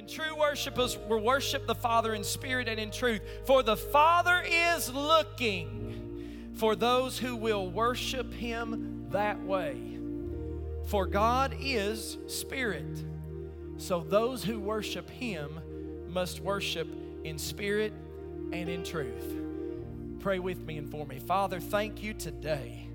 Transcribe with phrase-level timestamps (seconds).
[0.00, 4.42] When true worshipers will worship the Father in spirit and in truth, for the Father
[4.48, 9.76] is looking for those who will worship Him that way.
[10.86, 13.04] For God is spirit.
[13.76, 15.60] So those who worship Him
[16.08, 16.88] must worship
[17.24, 17.92] in spirit
[18.54, 19.34] and in truth.
[20.20, 21.18] Pray with me and for me.
[21.18, 22.88] Father, thank you today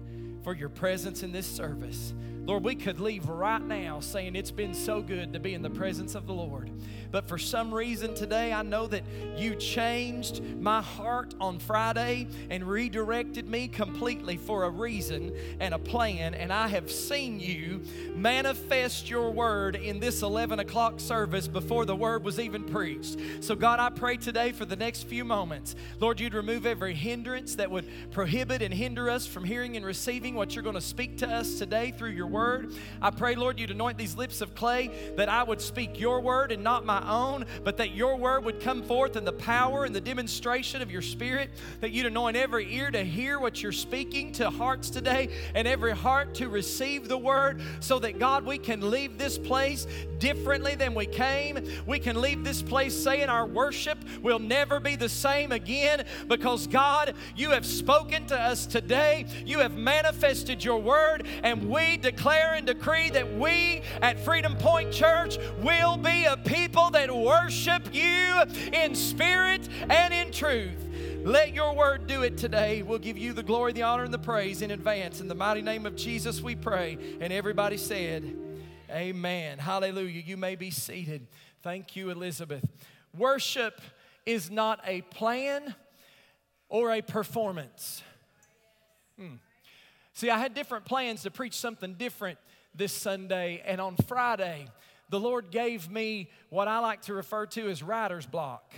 [0.43, 2.15] for your presence in this service.
[2.45, 5.69] Lord, we could leave right now saying it's been so good to be in the
[5.69, 6.69] presence of the Lord.
[7.11, 9.03] But for some reason today, I know that
[9.35, 15.79] you changed my heart on Friday and redirected me completely for a reason and a
[15.79, 16.35] plan.
[16.35, 17.81] And I have seen you
[18.13, 23.17] manifest your word in this 11 o'clock service before the word was even preached.
[23.39, 27.55] So, God, I pray today for the next few moments, Lord, you'd remove every hindrance
[27.55, 31.17] that would prohibit and hinder us from hearing and receiving what you're going to speak
[31.19, 32.34] to us today through your word.
[33.01, 36.51] I pray, Lord, you'd anoint these lips of clay that I would speak your word
[36.51, 39.95] and not my own, but that your word would come forth in the power and
[39.95, 44.33] the demonstration of your spirit, that you'd anoint every ear to hear what you're speaking
[44.33, 48.91] to hearts today and every heart to receive the word so that God, we can
[48.91, 49.87] leave this place
[50.19, 51.59] differently than we came.
[51.85, 56.67] We can leave this place saying our worship will never be the same again because
[56.67, 59.25] God, you have spoken to us today.
[59.45, 64.91] You have manifested your word, and we declare and decree that we at Freedom Point
[64.91, 68.41] Church will be a people that worship you
[68.73, 70.77] in spirit and in truth.
[71.23, 72.81] Let your word do it today.
[72.81, 75.21] We'll give you the glory, the honor, and the praise in advance.
[75.21, 76.97] In the mighty name of Jesus, we pray.
[77.19, 78.35] And everybody said,
[78.91, 79.57] Amen.
[79.57, 80.21] Hallelujah.
[80.21, 81.27] You may be seated.
[81.63, 82.63] Thank you, Elizabeth.
[83.17, 83.81] Worship
[84.25, 85.73] is not a plan
[86.69, 88.03] or a performance.
[89.19, 89.35] Hmm.
[90.15, 92.39] See, I had different plans to preach something different
[92.73, 94.65] this Sunday, and on Friday,
[95.09, 98.73] the Lord gave me what I like to refer to as writer's block.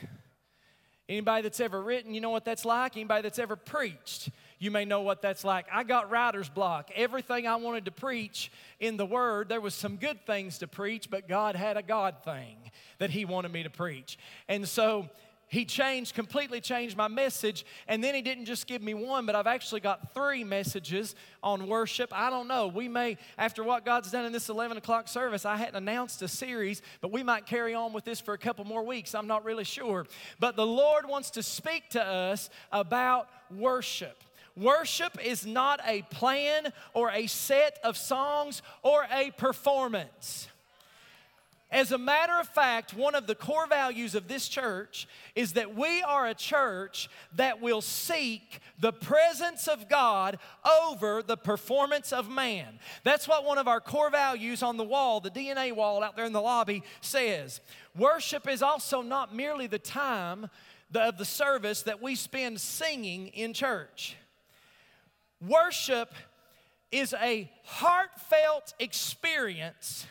[1.07, 2.97] Anybody that's ever written, you know what that's like?
[2.97, 5.67] Anybody that's ever preached, you may know what that's like.
[5.71, 6.89] I got writer's block.
[6.95, 11.07] Everything I wanted to preach in the Word, there was some good things to preach,
[11.07, 12.57] but God had a God thing
[12.97, 14.17] that He wanted me to preach.
[14.49, 15.07] And so
[15.49, 17.65] he changed, completely changed my message.
[17.87, 21.67] And then he didn't just give me one, but I've actually got three messages on
[21.67, 22.11] worship.
[22.13, 22.67] I don't know.
[22.67, 26.27] We may, after what God's done in this 11 o'clock service, I hadn't announced a
[26.27, 29.15] series, but we might carry on with this for a couple more weeks.
[29.15, 30.05] I'm not really sure.
[30.39, 34.21] But the Lord wants to speak to us about worship.
[34.57, 40.49] Worship is not a plan or a set of songs or a performance.
[41.69, 45.05] As a matter of fact, one of the core values of this church
[45.35, 50.39] is that we are a church that will seek the presence of God
[50.89, 52.79] over the performance of man.
[53.03, 56.25] That's what one of our core values on the wall, the DNA wall out there
[56.25, 57.59] in the lobby, says.
[57.97, 60.49] Worship is also not merely the time
[60.95, 64.15] of the service that we spend singing in church.
[65.45, 66.13] Worship
[66.93, 70.05] is a heartfelt experience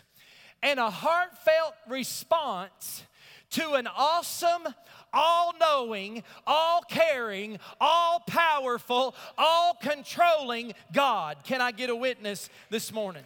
[0.63, 3.05] and a heartfelt response
[3.51, 4.67] to an awesome,
[5.13, 11.39] all knowing, all caring, all powerful, all controlling God.
[11.45, 13.25] Can I get a witness this morning?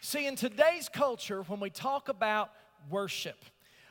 [0.00, 2.50] See, in today's culture, when we talk about
[2.90, 3.44] worship,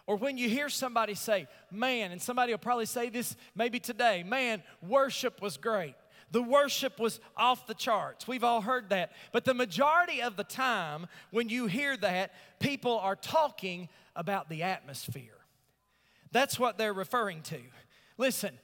[0.05, 4.23] or when you hear somebody say, man, and somebody will probably say this maybe today,
[4.23, 5.95] man, worship was great.
[6.31, 8.27] The worship was off the charts.
[8.27, 9.11] We've all heard that.
[9.31, 14.63] But the majority of the time, when you hear that, people are talking about the
[14.63, 15.37] atmosphere.
[16.31, 17.59] That's what they're referring to.
[18.17, 18.57] Listen,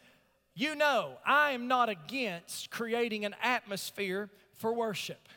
[0.56, 5.30] you know, I am not against creating an atmosphere for worship.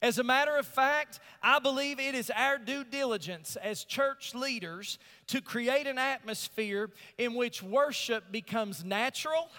[0.00, 4.98] As a matter of fact, I believe it is our due diligence as church leaders
[5.26, 9.50] to create an atmosphere in which worship becomes natural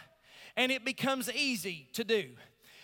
[0.60, 2.26] and it becomes easy to do.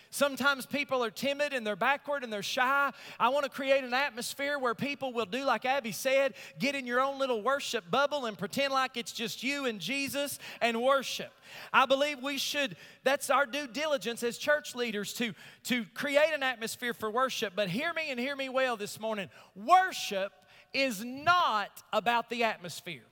[0.09, 2.89] Sometimes people are timid and they're backward and they're shy.
[3.19, 6.87] I want to create an atmosphere where people will do like Abby said get in
[6.87, 11.33] your own little worship bubble and pretend like it's just you and Jesus and worship.
[11.73, 15.33] I believe we should, that's our due diligence as church leaders to,
[15.63, 17.51] to create an atmosphere for worship.
[17.57, 19.29] But hear me and hear me well this morning.
[19.53, 20.31] Worship
[20.73, 23.03] is not about the atmosphere.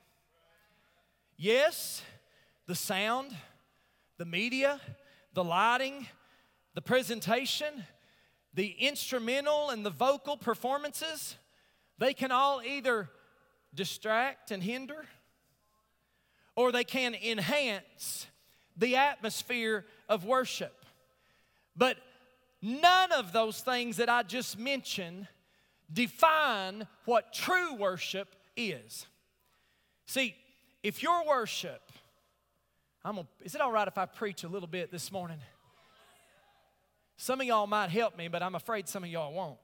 [1.36, 2.01] Yes,
[2.65, 3.36] the sound
[4.18, 4.80] the media,
[5.33, 6.07] the lighting,
[6.74, 7.83] the presentation,
[8.54, 11.36] the instrumental and the vocal performances,
[11.98, 13.10] they can all either
[13.74, 15.06] distract and hinder
[16.56, 18.27] or they can enhance
[18.77, 20.86] the atmosphere of worship.
[21.75, 21.98] But
[22.62, 25.27] none of those things that I just mentioned
[25.92, 29.07] define what true worship is.
[30.06, 30.36] See,
[30.83, 31.82] if your worship,
[33.05, 35.39] I'm gonna, is it all right if I preach a little bit this morning?
[37.17, 39.57] Some of y'all might help me, but I'm afraid some of y'all won't.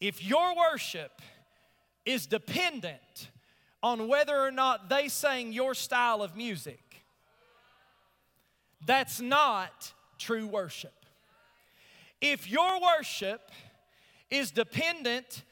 [0.00, 1.20] If your worship
[2.04, 3.30] is dependent
[3.82, 7.04] on whether or not they sang your style of music,
[8.86, 10.94] that's not true worship.
[12.20, 13.50] If your worship
[14.30, 15.42] is dependent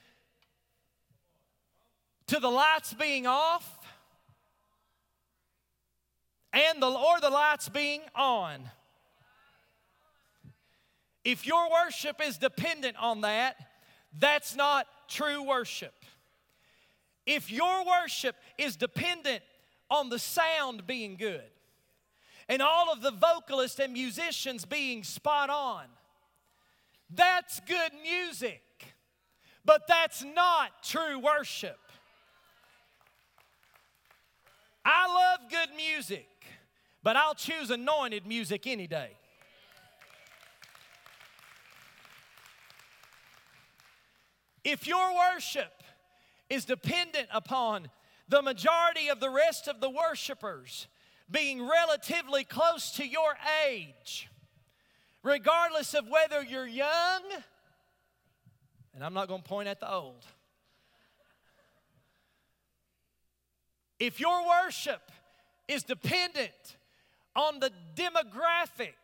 [2.28, 3.79] to the lights being off
[6.52, 8.68] and the or the lights being on,
[11.24, 13.56] if your worship is dependent on that,
[14.18, 15.94] that's not true worship.
[17.26, 19.42] If your worship is dependent
[19.90, 21.50] on the sound being good
[22.48, 25.84] and all of the vocalists and musicians being spot on,
[27.14, 28.62] that's good music,
[29.64, 31.78] but that's not true worship.
[34.84, 36.26] I love good music,
[37.02, 39.10] but I'll choose anointed music any day.
[44.62, 45.82] If your worship
[46.50, 47.88] is dependent upon
[48.28, 50.86] the majority of the rest of the worshipers
[51.30, 53.36] being relatively close to your
[53.66, 54.28] age,
[55.22, 57.22] regardless of whether you're young,
[58.94, 60.26] and I'm not going to point at the old.
[63.98, 65.10] If your worship
[65.68, 66.76] is dependent
[67.36, 68.94] on the demographic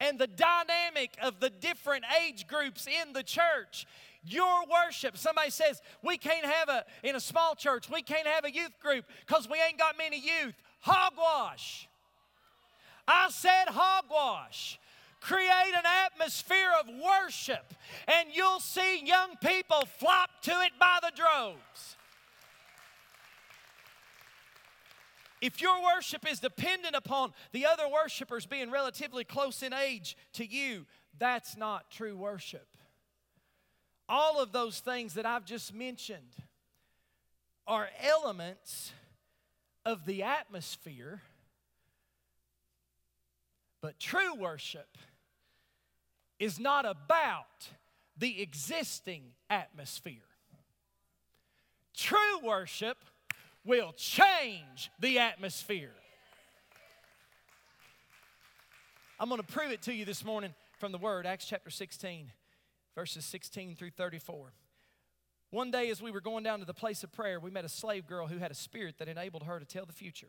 [0.00, 3.86] and the dynamic of the different age groups in the church,
[4.24, 5.16] your worship.
[5.16, 8.78] Somebody says, we can't have a, in a small church, we can't have a youth
[8.80, 10.54] group because we ain't got many youth.
[10.80, 11.88] Hogwash.
[13.06, 14.78] I said hogwash.
[15.20, 17.74] Create an atmosphere of worship,
[18.08, 21.96] and you'll see young people flop to it by the droves.
[25.40, 30.44] If your worship is dependent upon the other worshipers being relatively close in age to
[30.44, 30.86] you,
[31.18, 32.66] that's not true worship
[34.10, 36.34] all of those things that I've just mentioned
[37.66, 38.92] are elements
[39.86, 41.22] of the atmosphere,
[43.80, 44.98] but true worship
[46.40, 47.68] is not about
[48.18, 50.16] the existing atmosphere.
[51.96, 52.98] True worship
[53.64, 55.92] will change the atmosphere.
[59.18, 62.32] I'm going to prove it to you this morning from the Word, Acts chapter 16
[62.94, 64.52] verses 16 through 34.
[65.50, 67.68] One day, as we were going down to the place of prayer, we met a
[67.68, 70.28] slave girl who had a spirit that enabled her to tell the future.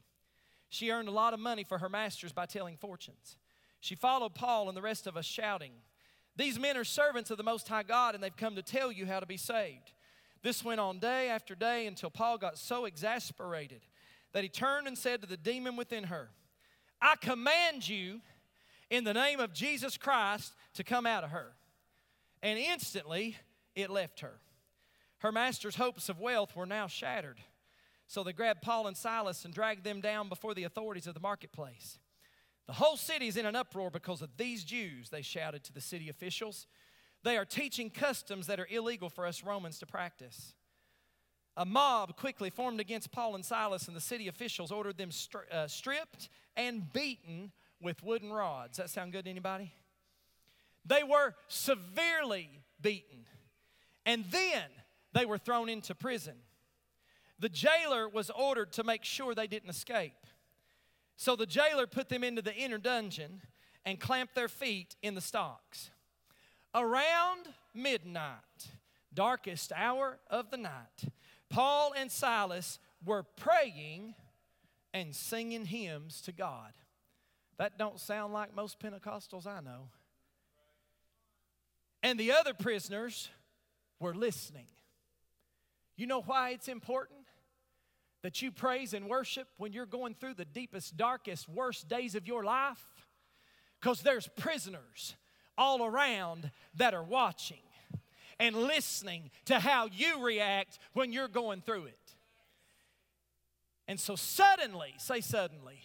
[0.70, 3.38] She earned a lot of money for her masters by telling fortunes.
[3.82, 5.74] She followed Paul and the rest of us, shouting,
[6.36, 9.06] These men are servants of the Most High God, and they've come to tell you
[9.06, 9.92] how to be saved.
[10.44, 13.82] This went on day after day until Paul got so exasperated
[14.34, 16.30] that he turned and said to the demon within her,
[17.02, 18.22] I command you
[18.90, 21.54] in the name of Jesus Christ to come out of her
[22.42, 23.38] and instantly
[23.76, 24.40] it left her.
[25.20, 27.40] Her master's hopes of wealth were now shattered.
[28.08, 31.20] So they grabbed Paul and Silas and dragged them down before the authorities of the
[31.20, 32.00] marketplace.
[32.68, 35.82] The whole city is in an uproar because of these Jews, they shouted to the
[35.82, 36.68] city officials.
[37.24, 40.54] They are teaching customs that are illegal for us Romans to practice.
[41.58, 45.52] A mob quickly formed against Paul and Silas, and the city officials ordered them stri-
[45.52, 48.78] uh, stripped and beaten with wooden rods.
[48.78, 49.74] That sound good to anybody?
[50.86, 52.50] They were severely
[52.82, 53.26] beaten.
[54.06, 54.64] And then
[55.14, 56.36] they were thrown into prison.
[57.40, 60.14] The jailer was ordered to make sure they didn't escape.
[61.18, 63.42] So the jailer put them into the inner dungeon
[63.86, 65.92] and clamped their feet in the stocks.
[66.74, 68.70] Around midnight,
[69.14, 71.04] darkest hour of the night,
[71.50, 74.16] Paul and Silas were praying
[74.94, 76.72] and singing hymns to God.
[77.58, 79.90] That don't sound like most Pentecostals I know.
[82.02, 83.30] And the other prisoners
[84.00, 84.68] were listening.
[85.96, 87.20] You know why it's important
[88.24, 92.28] that you praise and worship when you're going through the deepest, darkest, worst days of
[92.28, 92.84] your life?
[93.80, 95.16] Because there's prisoners
[95.62, 97.62] all around that are watching
[98.40, 102.16] and listening to how you react when you're going through it.
[103.88, 105.82] And so, suddenly, say suddenly,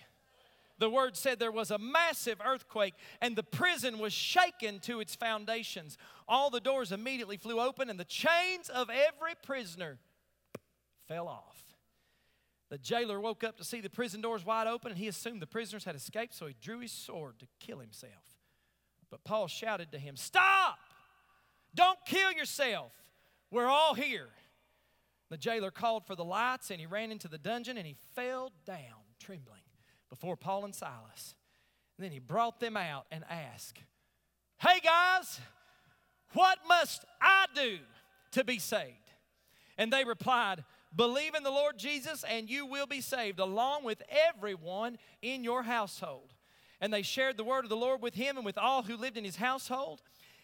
[0.79, 5.15] the word said there was a massive earthquake and the prison was shaken to its
[5.15, 5.99] foundations.
[6.27, 9.99] All the doors immediately flew open and the chains of every prisoner
[11.07, 11.65] fell off.
[12.71, 15.47] The jailer woke up to see the prison doors wide open and he assumed the
[15.47, 18.36] prisoners had escaped, so he drew his sword to kill himself.
[19.11, 20.79] But Paul shouted to him, Stop!
[21.75, 22.93] Don't kill yourself.
[23.51, 24.29] We're all here.
[25.29, 28.53] The jailer called for the lights and he ran into the dungeon and he fell
[28.65, 29.61] down trembling
[30.09, 31.35] before Paul and Silas.
[31.97, 33.79] And then he brought them out and asked,
[34.59, 35.41] Hey guys,
[36.33, 37.79] what must I do
[38.33, 39.11] to be saved?
[39.77, 44.03] And they replied, Believe in the Lord Jesus and you will be saved, along with
[44.29, 46.33] everyone in your household.
[46.81, 49.17] And they shared the word of the Lord with him and with all who lived
[49.17, 50.03] in his household.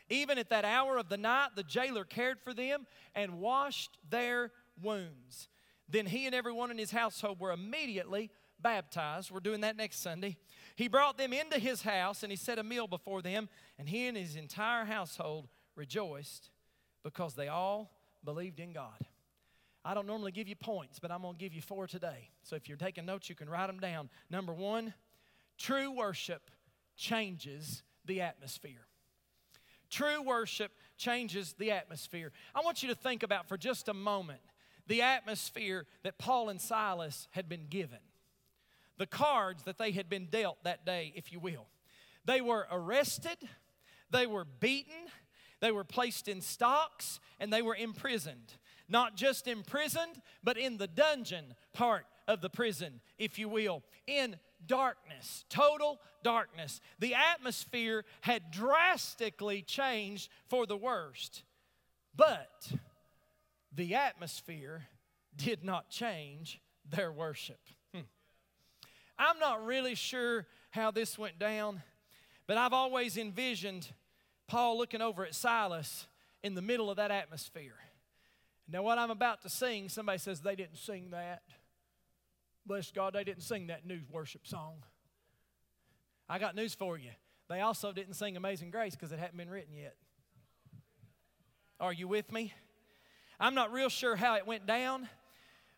[0.08, 4.50] Even at that hour of the night, the jailer cared for them and washed their
[4.82, 5.48] wounds.
[5.88, 9.30] Then he and everyone in his household were immediately baptized.
[9.30, 10.36] We're doing that next Sunday.
[10.76, 13.48] He brought them into his house and he set a meal before them,
[13.78, 16.50] and he and his entire household rejoiced
[17.02, 17.90] because they all
[18.24, 19.06] believed in God.
[19.84, 22.30] I don't normally give you points, but I'm going to give you four today.
[22.42, 24.08] So if you're taking notes, you can write them down.
[24.30, 24.94] Number one,
[25.62, 26.50] true worship
[26.96, 28.86] changes the atmosphere.
[29.90, 32.32] True worship changes the atmosphere.
[32.54, 34.40] I want you to think about for just a moment
[34.88, 38.00] the atmosphere that Paul and Silas had been given,
[38.98, 41.68] the cards that they had been dealt that day, if you will.
[42.24, 43.38] They were arrested,
[44.10, 45.06] they were beaten,
[45.60, 48.54] they were placed in stocks, and they were imprisoned.
[48.88, 54.36] Not just imprisoned, but in the dungeon part of the prison, if you will, in
[54.66, 56.80] darkness, total darkness.
[56.98, 61.42] The atmosphere had drastically changed for the worst.
[62.16, 62.72] But
[63.74, 64.86] the atmosphere
[65.36, 67.60] did not change their worship.
[67.94, 68.00] Hmm.
[69.18, 71.82] I'm not really sure how this went down,
[72.46, 73.88] but I've always envisioned
[74.46, 76.06] Paul looking over at Silas
[76.42, 77.76] in the middle of that atmosphere.
[78.68, 81.42] Now, what I'm about to sing, somebody says they didn't sing that.
[82.64, 84.84] Bless God, they didn't sing that new worship song.
[86.28, 87.10] I got news for you.
[87.48, 89.96] They also didn't sing Amazing Grace because it hadn't been written yet.
[91.80, 92.54] Are you with me?
[93.40, 95.08] I'm not real sure how it went down,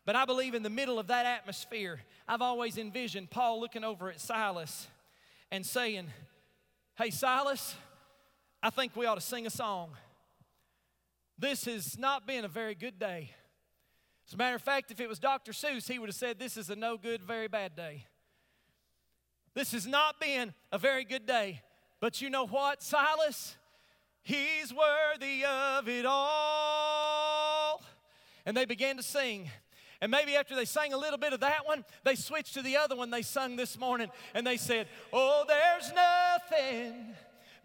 [0.05, 4.11] but I believe in the middle of that atmosphere, I've always envisioned Paul looking over
[4.11, 4.87] at Silas
[5.51, 6.07] and saying,
[6.95, 7.75] Hey, Silas,
[8.61, 9.89] I think we ought to sing a song.
[11.37, 13.31] This has not been a very good day.
[14.27, 15.51] As a matter of fact, if it was Dr.
[15.51, 18.05] Seuss, he would have said, This is a no good, very bad day.
[19.53, 21.61] This has not been a very good day.
[21.99, 23.55] But you know what, Silas?
[24.21, 27.83] He's worthy of it all.
[28.45, 29.49] And they began to sing.
[30.01, 32.77] And maybe after they sang a little bit of that one, they switched to the
[32.77, 37.15] other one they sung this morning and they said, Oh, there's nothing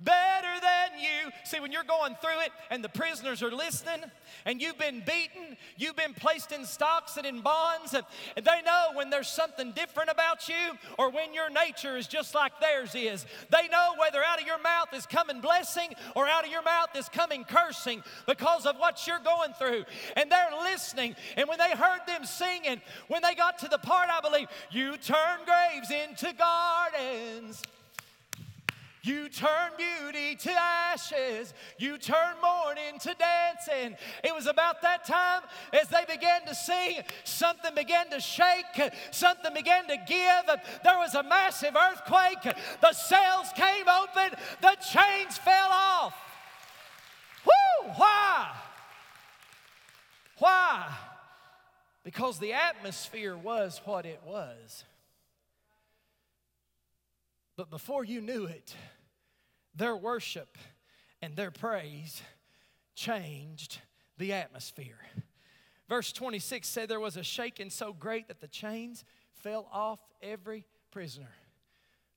[0.03, 1.31] better than you.
[1.45, 4.03] See, when you're going through it and the prisoners are listening
[4.45, 8.05] and you've been beaten, you've been placed in stocks and in bonds, and,
[8.37, 10.55] they know when there's something different about you
[10.99, 13.27] or when your nature is just like theirs is.
[13.51, 16.89] They know whether out of your mouth is coming blessing or out of your mouth
[16.97, 19.85] is coming cursing because of what you're going through.
[20.17, 21.17] And they're listening.
[21.37, 24.97] And when they heard them singing, when they got to the part, I believe, you
[24.97, 27.63] turn graves into gardens.
[29.03, 31.55] You turn beauty to ashes.
[31.79, 33.97] You turn mourning to dancing.
[34.23, 35.43] It was about that time
[35.73, 40.61] as they began to sing, something began to shake, something began to give.
[40.85, 42.43] There was a massive earthquake.
[42.81, 46.15] The sails came open, the chains fell off.
[47.45, 47.91] Whoo!
[47.97, 48.51] Why?
[50.39, 50.89] Why?
[52.05, 54.85] Because the atmosphere was what it was.
[57.61, 58.75] But before you knew it,
[59.75, 60.57] their worship
[61.21, 62.23] and their praise
[62.95, 63.83] changed
[64.17, 64.99] the atmosphere.
[65.87, 69.05] Verse 26 said there was a shaking so great that the chains
[69.43, 71.35] fell off every prisoner.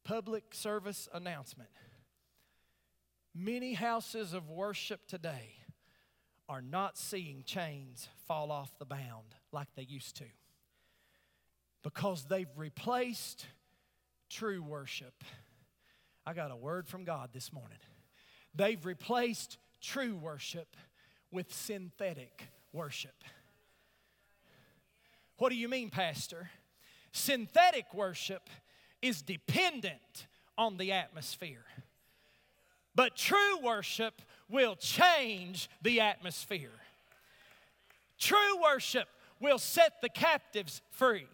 [0.06, 1.72] Public service announcement.
[3.36, 5.58] Many houses of worship today
[6.48, 10.26] are not seeing chains fall off the bound like they used to
[11.84, 13.46] because they've replaced
[14.34, 15.24] true worship.
[16.26, 17.78] I got a word from God this morning.
[18.56, 20.76] They've replaced true worship
[21.32, 23.24] with synthetic worship.
[25.38, 26.50] What do you mean, Pastor?
[27.12, 28.50] Synthetic worship
[29.02, 31.66] is dependent on the atmosphere.
[32.96, 36.80] But true worship will change the atmosphere.
[38.20, 39.08] True worship
[39.40, 41.28] will set the captives free.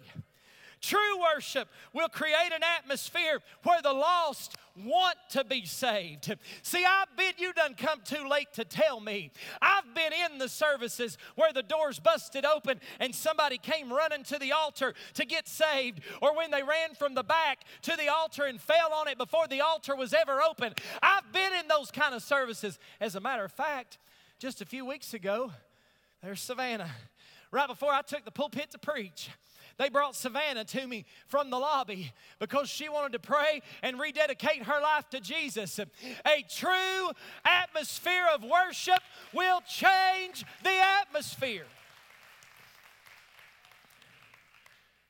[0.81, 6.33] True worship will create an atmosphere where the lost want to be saved.
[6.62, 9.31] See, I've been, you done come too late to tell me.
[9.62, 14.39] I've been in the services where the doors busted open and somebody came running to
[14.39, 18.43] the altar to get saved, or when they ran from the back to the altar
[18.43, 20.74] and fell on it before the altar was ever open.
[21.03, 22.79] I've been in those kind of services.
[23.01, 23.98] As a matter of fact,
[24.39, 25.51] just a few weeks ago,
[26.21, 26.89] There's Savannah.
[27.51, 29.29] Right before I took the pulpit to preach,
[29.79, 34.63] they brought Savannah to me from the lobby because she wanted to pray and rededicate
[34.63, 35.79] her life to Jesus.
[35.79, 37.12] A true
[37.45, 39.00] atmosphere of worship
[39.33, 41.63] will change the atmosphere.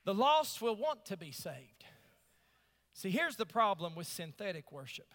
[0.06, 1.84] The lost will want to be saved.
[2.94, 5.08] See, here's the problem with synthetic worship.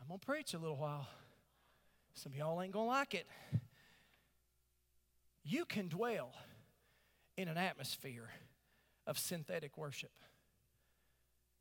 [0.00, 1.08] I'm going to preach a little while.
[2.14, 3.26] Some of y'all ain't going to like it.
[5.42, 6.32] You can dwell
[7.40, 8.28] in an atmosphere
[9.06, 10.12] of synthetic worship,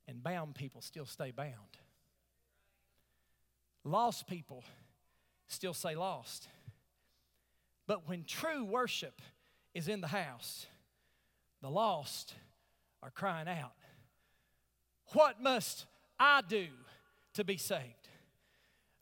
[0.07, 1.77] and bound people still stay bound.
[3.85, 4.63] Lost people
[5.47, 6.49] still say lost.
[7.87, 9.21] But when true worship
[9.73, 10.67] is in the house,
[11.61, 12.33] the lost
[13.01, 13.71] are crying out,
[15.13, 15.85] What must
[16.19, 16.67] I do
[17.35, 18.09] to be saved?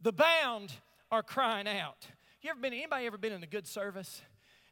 [0.01, 0.71] The bound
[1.11, 2.05] are crying out.
[2.41, 4.21] You ever been anybody ever been in a good service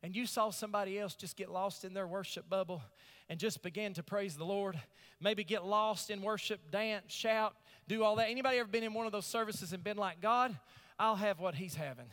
[0.06, 2.84] and you saw somebody else just get lost in their worship bubble
[3.28, 4.80] and just begin to praise the Lord?
[5.20, 7.56] Maybe get lost in worship, dance, shout,
[7.88, 8.30] do all that.
[8.30, 10.56] Anybody ever been in one of those services and been like, God,
[11.00, 12.06] I'll have what he's having?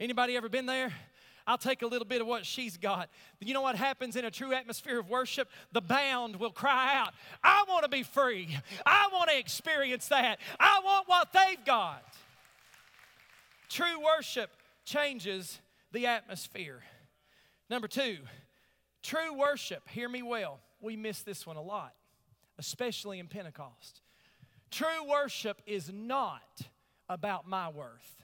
[0.00, 0.92] Anybody ever been there?
[1.46, 3.08] I'll take a little bit of what she's got.
[3.38, 5.48] You know what happens in a true atmosphere of worship?
[5.70, 8.48] The bound will cry out, I want to be free.
[8.84, 10.40] I want to experience that.
[10.58, 12.02] I want what they've got.
[13.68, 14.50] True worship
[14.84, 15.60] changes
[15.92, 16.82] the atmosphere.
[17.68, 18.18] Number two,
[19.02, 21.94] true worship, hear me well, we miss this one a lot,
[22.58, 24.00] especially in Pentecost.
[24.70, 26.62] True worship is not
[27.08, 28.22] about my worth.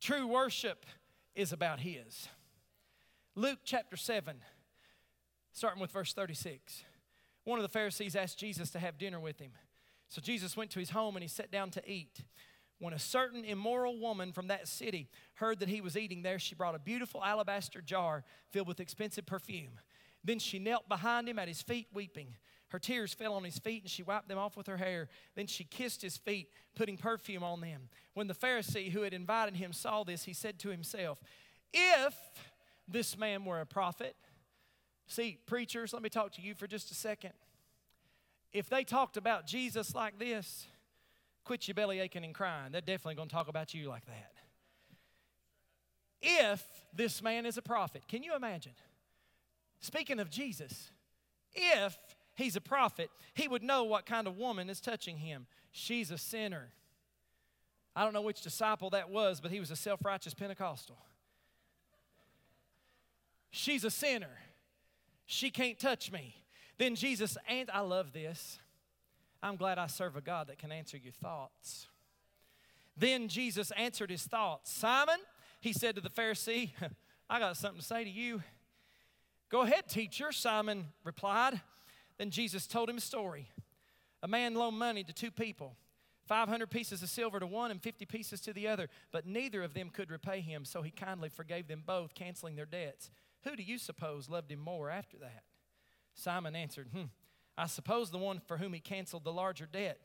[0.00, 0.86] True worship
[1.34, 2.28] is about His.
[3.34, 4.36] Luke chapter 7,
[5.52, 6.84] starting with verse 36.
[7.44, 9.52] One of the Pharisees asked Jesus to have dinner with him.
[10.08, 12.24] So Jesus went to his home and he sat down to eat.
[12.78, 16.54] When a certain immoral woman from that city heard that he was eating there, she
[16.54, 19.80] brought a beautiful alabaster jar filled with expensive perfume.
[20.22, 22.34] Then she knelt behind him at his feet, weeping.
[22.68, 25.08] Her tears fell on his feet, and she wiped them off with her hair.
[25.36, 27.88] Then she kissed his feet, putting perfume on them.
[28.14, 31.18] When the Pharisee who had invited him saw this, he said to himself,
[31.72, 32.14] If
[32.88, 34.16] this man were a prophet,
[35.06, 37.32] see, preachers, let me talk to you for just a second.
[38.52, 40.66] If they talked about Jesus like this,
[41.46, 42.72] quit your belly aching and crying.
[42.72, 44.32] They're definitely going to talk about you like that.
[46.20, 48.72] If this man is a prophet, can you imagine?
[49.80, 50.90] Speaking of Jesus,
[51.54, 51.96] if
[52.34, 55.46] he's a prophet, he would know what kind of woman is touching him.
[55.70, 56.72] She's a sinner.
[57.94, 60.98] I don't know which disciple that was, but he was a self righteous Pentecostal.
[63.50, 64.38] She's a sinner.
[65.26, 66.34] She can't touch me.
[66.78, 68.58] Then Jesus, and I love this.
[69.42, 71.86] I'm glad I serve a God that can answer your thoughts.
[72.96, 74.72] Then Jesus answered his thoughts.
[74.72, 75.18] Simon,
[75.60, 76.70] he said to the Pharisee,
[77.30, 78.42] I got something to say to you.
[79.50, 81.60] Go ahead, teacher, Simon replied.
[82.18, 83.48] Then Jesus told him a story.
[84.22, 85.76] A man loaned money to two people
[86.26, 89.74] 500 pieces of silver to one and 50 pieces to the other, but neither of
[89.74, 93.10] them could repay him, so he kindly forgave them both, canceling their debts.
[93.44, 95.44] Who do you suppose loved him more after that?
[96.14, 97.04] Simon answered, Hmm,
[97.56, 99.98] I suppose the one for whom he canceled the larger debt.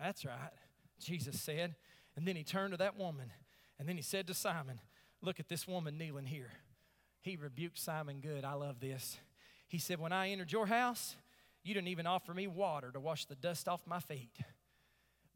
[0.00, 0.52] That's right,
[1.00, 1.74] Jesus said.
[2.16, 3.30] And then he turned to that woman,
[3.78, 4.80] and then he said to Simon,
[5.20, 6.50] Look at this woman kneeling here.
[7.20, 8.44] He rebuked Simon good.
[8.44, 9.18] I love this.
[9.66, 11.16] He said, When I entered your house,
[11.64, 14.38] you didn't even offer me water to wash the dust off my feet.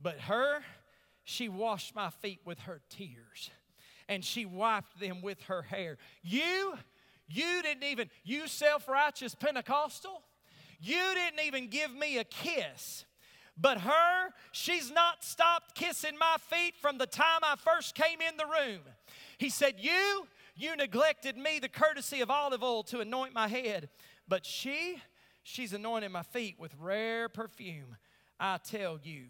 [0.01, 0.61] But her,
[1.25, 3.51] she washed my feet with her tears
[4.09, 5.97] and she wiped them with her hair.
[6.23, 6.75] You,
[7.29, 10.23] you didn't even, you self righteous Pentecostal,
[10.83, 13.05] you didn't even give me a kiss.
[13.57, 18.37] But her, she's not stopped kissing my feet from the time I first came in
[18.37, 18.81] the room.
[19.39, 23.91] He said, You, you neglected me the courtesy of olive oil to anoint my head.
[24.27, 24.97] But she,
[25.43, 27.97] she's anointed my feet with rare perfume.
[28.41, 29.27] I tell you,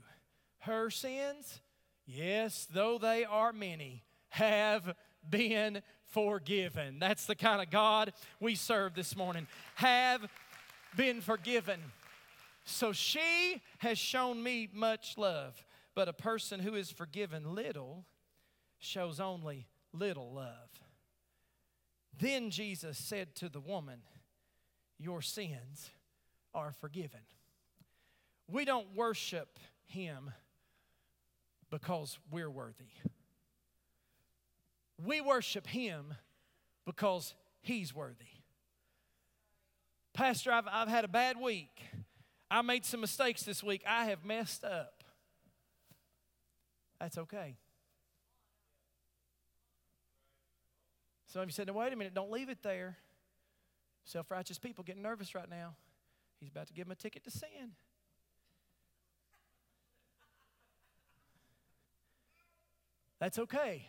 [0.60, 1.60] her sins,
[2.06, 4.94] yes, though they are many, have
[5.28, 6.98] been forgiven.
[6.98, 9.46] That's the kind of God we serve this morning.
[9.74, 10.28] Have
[10.96, 11.80] been forgiven.
[12.64, 18.06] So she has shown me much love, but a person who is forgiven little
[18.78, 20.68] shows only little love.
[22.18, 24.00] Then Jesus said to the woman,
[24.98, 25.90] Your sins
[26.54, 27.20] are forgiven.
[28.48, 30.30] We don't worship him
[31.70, 32.90] because we're worthy.
[35.04, 36.14] We worship him
[36.84, 38.31] because he's worthy.
[40.14, 41.82] Pastor, I've, I've had a bad week.
[42.50, 43.82] I made some mistakes this week.
[43.86, 45.02] I have messed up.
[47.00, 47.56] That's okay.
[51.26, 52.98] Some of you said, now, wait a minute, don't leave it there.
[54.04, 55.74] Self righteous people getting nervous right now.
[56.38, 57.72] He's about to give them a ticket to sin.
[63.18, 63.88] That's okay.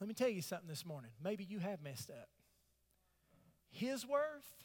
[0.00, 1.10] Let me tell you something this morning.
[1.22, 2.28] Maybe you have messed up.
[3.70, 4.64] His worth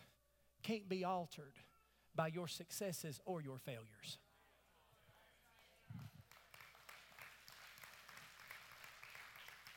[0.63, 1.53] can't be altered
[2.15, 4.17] by your successes or your failures.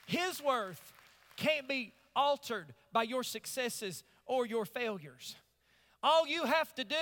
[0.06, 0.92] His worth
[1.36, 5.34] can't be altered by your successes or your failures.
[6.02, 6.94] All you have to do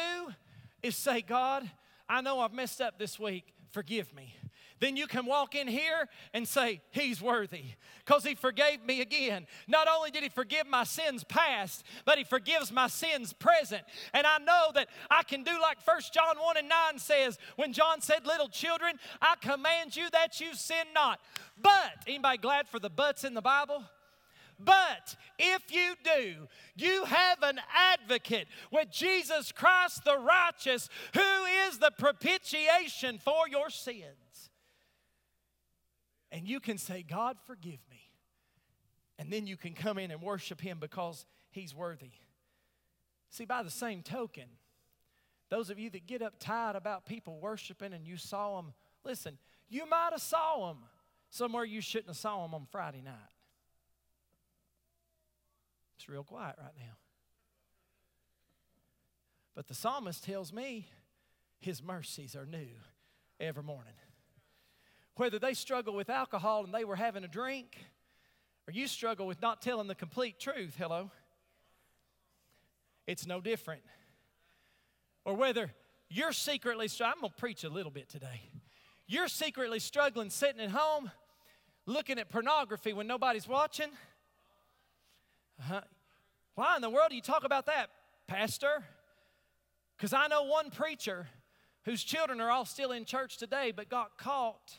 [0.82, 1.70] is say, God,
[2.08, 3.52] I know I've messed up this week.
[3.70, 4.34] Forgive me
[4.80, 7.64] then you can walk in here and say, He's worthy
[8.04, 9.46] because He forgave me again.
[9.68, 13.82] Not only did He forgive my sins past, but He forgives my sins present.
[14.12, 17.72] And I know that I can do like First John 1 and 9 says, when
[17.72, 21.20] John said, Little children, I command you that you sin not.
[21.60, 23.84] But, anybody glad for the buts in the Bible?
[24.58, 31.78] But if you do, you have an advocate with Jesus Christ the righteous, who is
[31.78, 34.23] the propitiation for your sins
[36.34, 38.10] and you can say, God, forgive me.
[39.20, 42.10] And then you can come in and worship Him because He's worthy.
[43.30, 44.46] See, by the same token,
[45.48, 48.72] those of you that get uptight about people worshiping and you saw them,
[49.04, 50.78] listen, you might have saw them
[51.30, 53.14] somewhere you shouldn't have saw them on Friday night.
[55.96, 56.96] It's real quiet right now.
[59.54, 60.88] But the psalmist tells me
[61.60, 62.66] his mercies are new
[63.38, 63.94] every morning
[65.16, 67.78] whether they struggle with alcohol and they were having a drink,
[68.66, 71.10] or you struggle with not telling the complete truth, hello,
[73.06, 73.82] it's no different.
[75.24, 75.70] Or whether
[76.08, 78.40] you're secretly, I'm going to preach a little bit today.
[79.06, 81.10] You're secretly struggling sitting at home
[81.86, 83.90] looking at pornography when nobody's watching.
[85.60, 85.82] Uh-huh.
[86.54, 87.90] Why in the world do you talk about that,
[88.26, 88.84] Pastor?
[89.96, 91.26] Because I know one preacher
[91.84, 94.78] whose children are all still in church today but got caught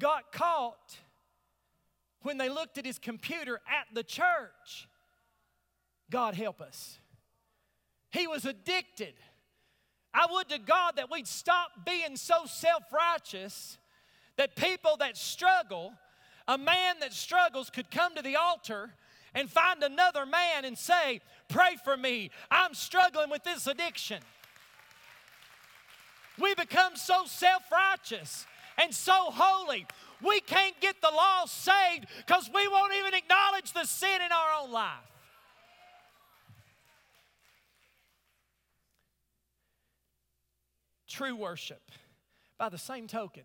[0.00, 0.98] got caught
[2.22, 4.88] when they looked at his computer at the church.
[6.10, 6.98] God help us.
[8.10, 9.14] He was addicted.
[10.12, 13.78] I would to God that we'd stop being so self righteous
[14.36, 15.92] that people that struggle,
[16.48, 18.90] a man that struggles, could come to the altar
[19.34, 22.30] and find another man and say, Pray for me.
[22.50, 24.20] I'm struggling with this addiction.
[26.40, 28.46] We become so self righteous
[28.80, 29.86] and so holy.
[30.22, 34.62] We can't get the lost saved because we won't even acknowledge the sin in our
[34.62, 34.92] own life.
[41.08, 41.82] True worship.
[42.58, 43.44] By the same token,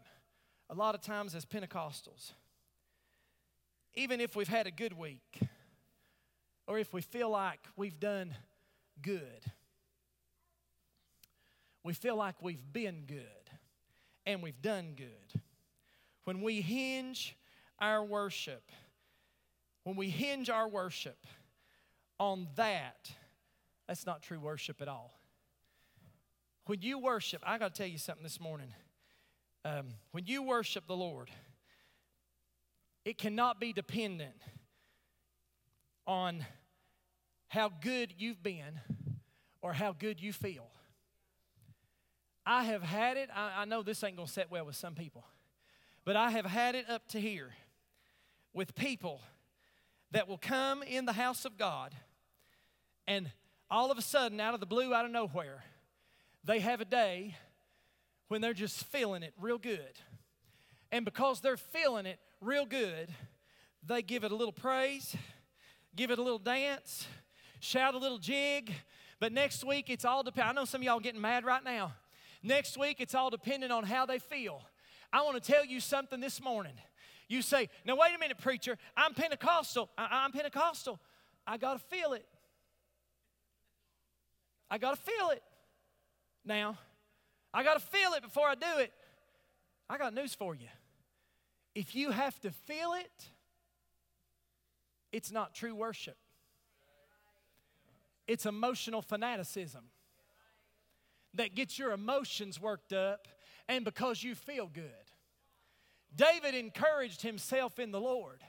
[0.69, 2.33] a lot of times as Pentecostals,
[3.93, 5.39] even if we've had a good week,
[6.67, 8.35] or if we feel like we've done
[9.01, 9.21] good,
[11.83, 13.44] we feel like we've been good
[14.25, 15.41] and we've done good.
[16.23, 17.37] When we hinge
[17.79, 18.71] our worship,
[19.83, 21.25] when we hinge our worship
[22.19, 23.11] on that,
[23.87, 25.19] that's not true worship at all.
[26.65, 28.73] When you worship, I got to tell you something this morning.
[29.63, 31.29] Um, when you worship the Lord,
[33.03, 34.35] it cannot be dependent
[36.07, 36.43] on
[37.47, 38.79] how good you've been
[39.61, 40.67] or how good you feel.
[42.45, 43.29] I have had it.
[43.35, 45.25] I, I know this ain't going to set well with some people,
[46.03, 47.51] but I have had it up to here
[48.53, 49.21] with people
[50.11, 51.93] that will come in the house of God
[53.07, 53.31] and
[53.69, 55.63] all of a sudden, out of the blue, out of nowhere,
[56.43, 57.35] they have a day
[58.27, 59.99] when they're just feeling it real good.
[60.91, 63.09] And because they're feeling it real good,
[63.85, 65.15] they give it a little praise,
[65.95, 67.07] give it a little dance,
[67.59, 68.73] shout a little jig.
[69.19, 70.49] But next week, it's all depend.
[70.49, 71.93] I know some of y'all getting mad right now.
[72.45, 74.61] Next week, it's all dependent on how they feel.
[75.11, 76.73] I want to tell you something this morning.
[77.27, 79.89] You say, now wait a minute, preacher, I'm Pentecostal.
[79.97, 80.99] I- am Pentecostal.
[81.47, 82.23] I got to feel it.
[84.69, 85.41] I got to feel it.
[86.45, 86.77] Now,
[87.51, 88.91] I got to feel it before I do it.
[89.89, 90.67] I got news for you.
[91.73, 93.29] If you have to feel it,
[95.11, 96.17] it's not true worship.
[98.27, 99.85] It's emotional fanaticism
[101.35, 103.27] that gets your emotions worked up
[103.67, 104.91] and because you feel good.
[106.15, 108.41] David encouraged himself in the Lord,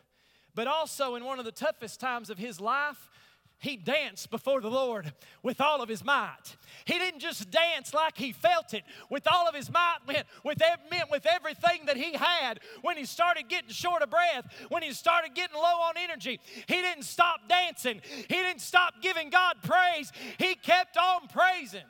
[0.55, 3.11] but also in one of the toughest times of his life,
[3.59, 6.57] he danced before the Lord with all of his might.
[6.85, 10.59] He didn't just dance like he felt it with all of his might, meant with,
[10.90, 12.61] meant with everything that he had.
[12.83, 16.75] When he started getting short of breath, when he started getting low on energy, he
[16.75, 18.03] didn't stop dancing.
[18.29, 20.12] He didn't stop giving God praise.
[20.38, 21.81] He kept on praising.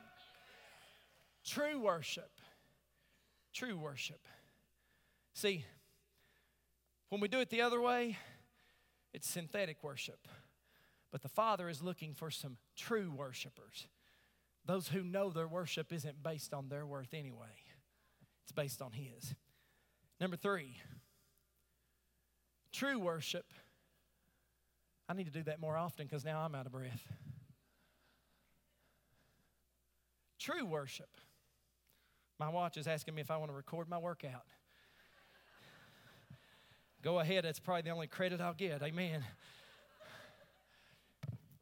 [1.47, 2.29] True worship.
[3.53, 4.27] True worship.
[5.33, 5.63] See,
[7.09, 8.17] when we do it the other way,
[9.13, 10.27] it's synthetic worship.
[11.09, 13.87] But the Father is looking for some true worshipers.
[14.65, 17.55] Those who know their worship isn't based on their worth anyway,
[18.43, 19.33] it's based on His.
[20.19, 20.75] Number three,
[22.73, 23.45] true worship.
[25.07, 27.07] I need to do that more often because now I'm out of breath.
[30.37, 31.09] True worship.
[32.39, 34.45] My watch is asking me if I want to record my workout.
[37.01, 38.81] Go ahead, that's probably the only credit I'll get.
[38.81, 39.23] Amen.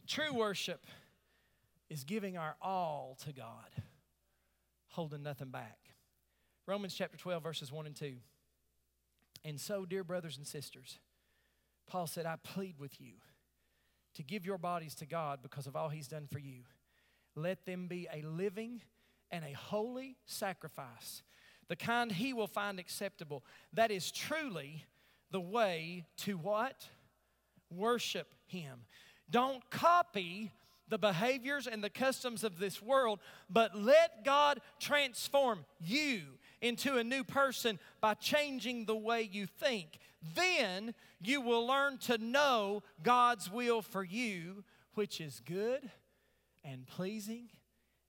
[0.07, 0.85] True worship
[1.89, 3.69] is giving our all to God,
[4.89, 5.77] holding nothing back.
[6.65, 8.15] Romans chapter 12, verses 1 and 2.
[9.43, 10.99] And so, dear brothers and sisters,
[11.87, 13.13] Paul said, I plead with you
[14.15, 16.61] to give your bodies to God because of all he's done for you.
[17.35, 18.81] Let them be a living
[19.31, 21.23] and a holy sacrifice,
[21.67, 23.43] the kind he will find acceptable.
[23.73, 24.83] That is truly
[25.31, 26.87] the way to what?
[27.69, 28.81] Worship him.
[29.29, 30.51] Don't copy
[30.87, 36.21] the behaviors and the customs of this world, but let God transform you
[36.61, 39.99] into a new person by changing the way you think.
[40.35, 45.89] Then you will learn to know God's will for you, which is good
[46.63, 47.49] and pleasing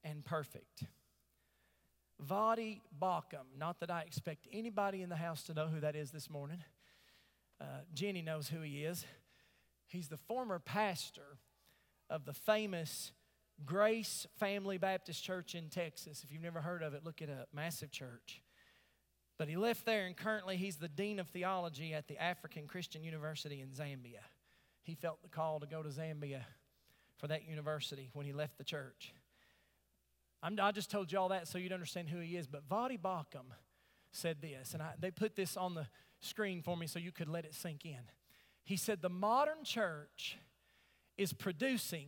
[0.03, 0.83] and perfect.
[2.25, 6.11] Voddie Baucham, not that I expect anybody in the house to know who that is
[6.11, 6.63] this morning.
[7.61, 9.05] Uh, Jenny knows who he is.
[9.87, 11.37] He's the former pastor
[12.09, 13.11] of the famous
[13.65, 16.23] Grace Family Baptist Church in Texas.
[16.23, 17.49] If you've never heard of it, look it up.
[17.53, 18.41] Massive church.
[19.37, 23.03] But he left there, and currently he's the Dean of Theology at the African Christian
[23.03, 24.21] University in Zambia.
[24.81, 26.41] He felt the call to go to Zambia
[27.17, 29.13] for that university when he left the church.
[30.41, 32.47] I'm, i just told you all that so you'd understand who he is.
[32.47, 33.51] But Voddie Baucham
[34.11, 35.87] said this, and I, they put this on the
[36.19, 38.01] screen for me so you could let it sink in.
[38.63, 40.37] He said, The modern church
[41.17, 42.07] is producing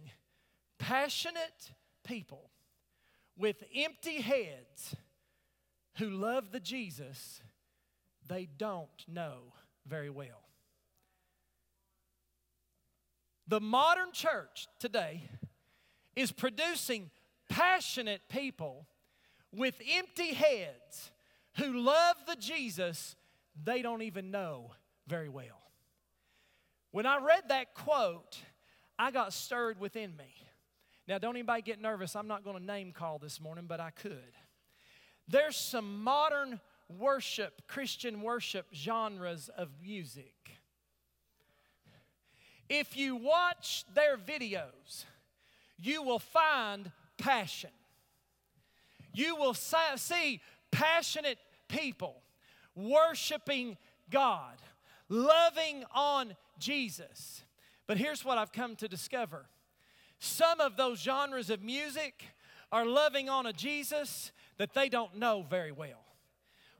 [0.77, 2.51] passionate people
[3.37, 4.95] with empty heads
[5.97, 7.41] who love the Jesus
[8.27, 9.53] they don't know
[9.85, 10.47] very well.
[13.47, 15.23] The modern church today
[16.15, 17.09] is producing
[17.49, 18.87] passionate people
[19.51, 21.11] with empty heads
[21.57, 23.15] who love the Jesus
[23.63, 24.71] they don't even know
[25.07, 25.71] very well.
[26.91, 28.39] When I read that quote,
[28.97, 30.33] I got stirred within me.
[31.07, 32.15] Now, don't anybody get nervous.
[32.15, 34.33] I'm not going to name call this morning, but I could.
[35.27, 36.59] There's some modern
[36.97, 40.33] worship, Christian worship genres of music.
[42.67, 45.05] If you watch their videos,
[45.79, 47.69] you will find passion.
[49.13, 52.21] You will see passionate people
[52.75, 53.77] worshiping
[54.09, 54.55] God,
[55.07, 57.43] loving on Jesus.
[57.87, 59.45] But here's what I've come to discover
[60.19, 62.25] some of those genres of music
[62.71, 66.03] are loving on a Jesus that they don't know very well.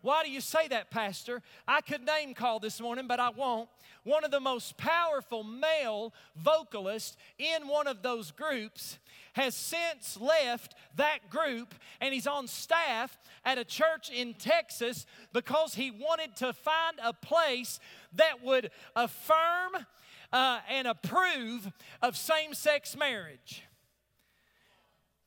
[0.01, 1.41] Why do you say that, Pastor?
[1.67, 3.69] I could name call this morning, but I won't.
[4.03, 8.97] One of the most powerful male vocalists in one of those groups
[9.39, 15.75] has since left that group and he's on staff at a church in Texas because
[15.75, 17.79] he wanted to find a place
[18.13, 19.85] that would affirm
[20.33, 21.71] uh, and approve
[22.01, 23.63] of same sex marriage.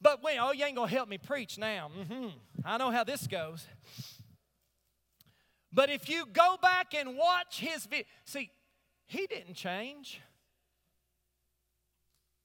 [0.00, 1.90] But when, oh, you ain't gonna help me preach now.
[1.98, 2.28] Mm-hmm.
[2.64, 3.66] I know how this goes.
[5.72, 8.50] But if you go back and watch his video, see,
[9.06, 10.20] he didn't change.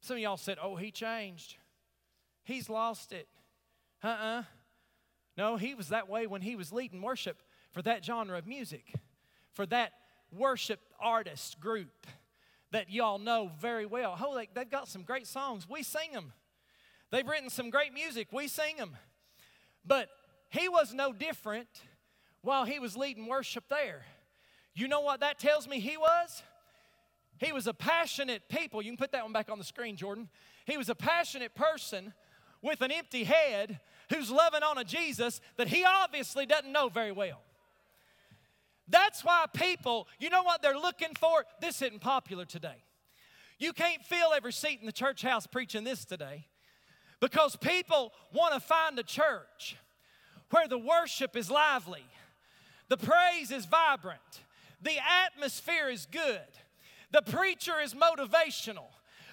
[0.07, 1.57] Some of y'all said, oh, he changed.
[2.45, 3.27] He's lost it.
[4.01, 4.39] Uh uh-uh.
[4.39, 4.43] uh
[5.35, 8.93] No, he was that way when he was leading worship for that genre of music,
[9.51, 9.91] for that
[10.31, 12.07] worship artist group
[12.71, 14.17] that y'all know very well.
[14.25, 15.67] Oh, they, they've got some great songs.
[15.69, 16.31] We sing them.
[17.11, 18.29] They've written some great music.
[18.31, 18.95] We sing them.
[19.85, 20.07] But
[20.47, 21.67] he was no different
[22.43, 24.05] while he was leading worship there.
[24.73, 26.43] You know what that tells me he was?
[27.39, 28.81] He was a passionate people.
[28.81, 30.29] You can put that one back on the screen, Jordan.
[30.65, 32.13] He was a passionate person
[32.61, 37.11] with an empty head who's loving on a Jesus that he obviously doesn't know very
[37.11, 37.41] well.
[38.87, 41.45] That's why people, you know what they're looking for?
[41.61, 42.83] This isn't popular today.
[43.59, 46.47] You can't fill every seat in the church house preaching this today
[47.19, 49.77] because people want to find a church
[50.51, 52.05] where the worship is lively,
[52.87, 54.19] the praise is vibrant,
[54.81, 54.95] the
[55.25, 56.39] atmosphere is good,
[57.11, 58.87] the preacher is motivational.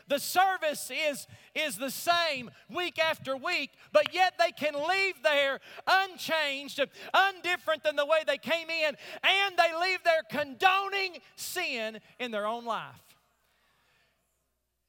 [0.06, 5.60] The service is, is the same week after week, but yet they can leave there
[5.86, 6.78] unchanged,
[7.14, 12.46] undifferent than the way they came in, and they leave there condoning sin in their
[12.46, 13.00] own life.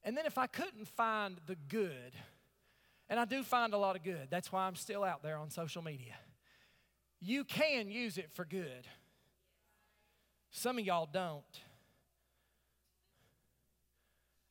[0.03, 2.13] And then if I couldn't find the good,
[3.09, 5.49] and I do find a lot of good, that's why I'm still out there on
[5.49, 6.15] social media.
[7.21, 8.85] You can use it for good.
[10.51, 11.43] Some of y'all don't.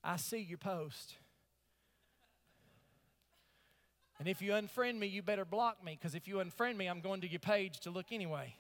[0.04, 1.14] I see your post.
[4.18, 7.00] And if you unfriend me, you better block me because if you unfriend me, I'm
[7.00, 8.54] going to your page to look anyway.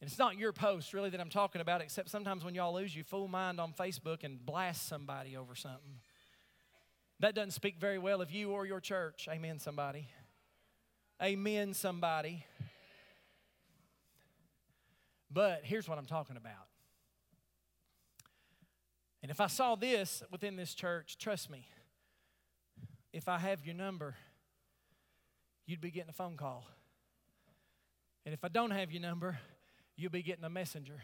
[0.00, 2.94] And it's not your post really that I'm talking about, except sometimes when y'all lose
[2.94, 6.00] your full mind on Facebook and blast somebody over something.
[7.20, 9.28] That doesn't speak very well of you or your church.
[9.30, 10.08] Amen, somebody.
[11.22, 12.44] Amen, somebody.
[15.34, 16.68] But here's what I'm talking about.
[19.20, 21.66] And if I saw this within this church, trust me,
[23.12, 24.14] if I have your number,
[25.66, 26.64] you'd be getting a phone call.
[28.24, 29.38] And if I don't have your number,
[29.96, 31.02] you'll be getting a messenger.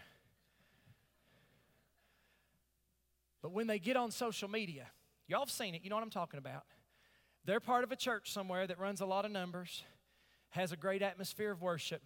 [3.43, 4.87] But when they get on social media,
[5.27, 6.63] y'all have seen it, you know what I'm talking about.
[7.47, 9.83] They're part of a church somewhere that runs a lot of numbers,
[10.51, 12.03] has a great atmosphere of worship,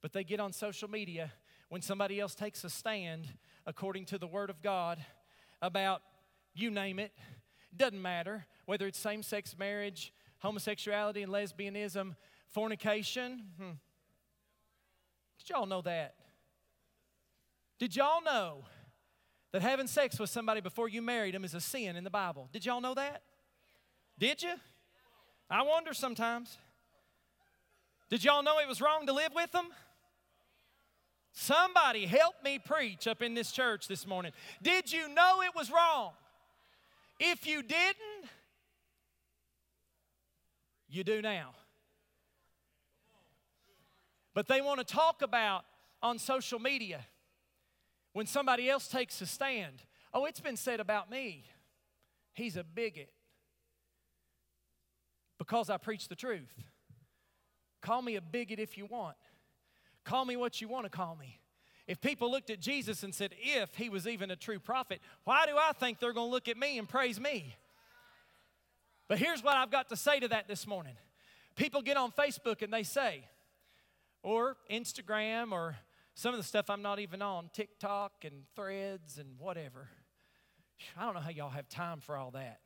[0.00, 1.30] but they get on social media
[1.70, 3.28] when somebody else takes a stand
[3.64, 4.98] according to the Word of God
[5.62, 6.02] about
[6.52, 7.12] you name it,
[7.74, 12.16] doesn't matter whether it's same sex marriage, homosexuality and lesbianism,
[12.48, 13.44] fornication.
[13.56, 13.70] Hmm.
[15.38, 16.16] Did y'all know that?
[17.78, 18.64] Did y'all know
[19.52, 22.48] that having sex with somebody before you married them is a sin in the Bible?
[22.52, 23.22] Did y'all know that?
[24.18, 24.54] Did you?
[25.48, 26.58] I wonder sometimes.
[28.10, 29.68] Did y'all know it was wrong to live with them?
[31.32, 34.32] Somebody help me preach up in this church this morning.
[34.62, 36.12] Did you know it was wrong?
[37.18, 38.28] If you didn't,
[40.88, 41.50] you do now.
[44.34, 45.64] But they want to talk about
[46.02, 47.04] on social media
[48.12, 49.82] when somebody else takes a stand.
[50.12, 51.44] Oh, it's been said about me.
[52.32, 53.10] He's a bigot
[55.38, 56.54] because I preach the truth.
[57.80, 59.16] Call me a bigot if you want.
[60.10, 61.38] Call me what you want to call me.
[61.86, 65.46] If people looked at Jesus and said, if he was even a true prophet, why
[65.46, 67.54] do I think they're going to look at me and praise me?
[69.06, 70.96] But here's what I've got to say to that this morning.
[71.54, 73.22] People get on Facebook and they say,
[74.24, 75.76] or Instagram, or
[76.14, 79.86] some of the stuff I'm not even on, TikTok and threads and whatever.
[80.98, 82.58] I don't know how y'all have time for all that.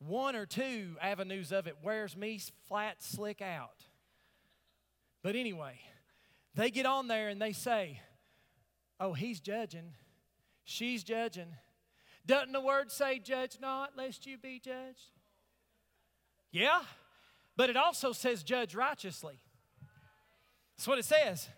[0.00, 3.84] One or two avenues of it wears me flat, slick out.
[5.22, 5.78] But anyway,
[6.54, 8.00] they get on there and they say,
[8.98, 9.94] Oh, he's judging.
[10.64, 11.56] She's judging.
[12.26, 15.10] Doesn't the word say, Judge not, lest you be judged?
[16.52, 16.82] Yeah,
[17.56, 19.40] but it also says, Judge righteously.
[20.76, 21.48] That's what it says.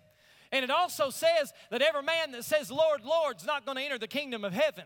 [0.50, 3.82] And it also says that every man that says, Lord, Lord, is not going to
[3.82, 4.84] enter the kingdom of heaven.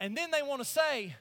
[0.00, 1.14] And then they want to say,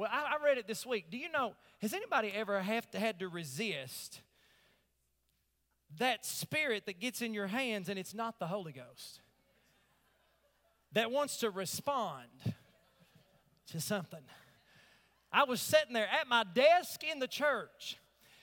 [0.00, 1.10] well, I, I read it this week.
[1.10, 4.22] Do you know, has anybody ever have to, had to resist
[5.98, 9.20] that spirit that gets in your hands and it's not the Holy Ghost?
[10.94, 12.28] That wants to respond
[13.72, 14.22] to something.
[15.30, 17.98] I was sitting there at my desk in the church.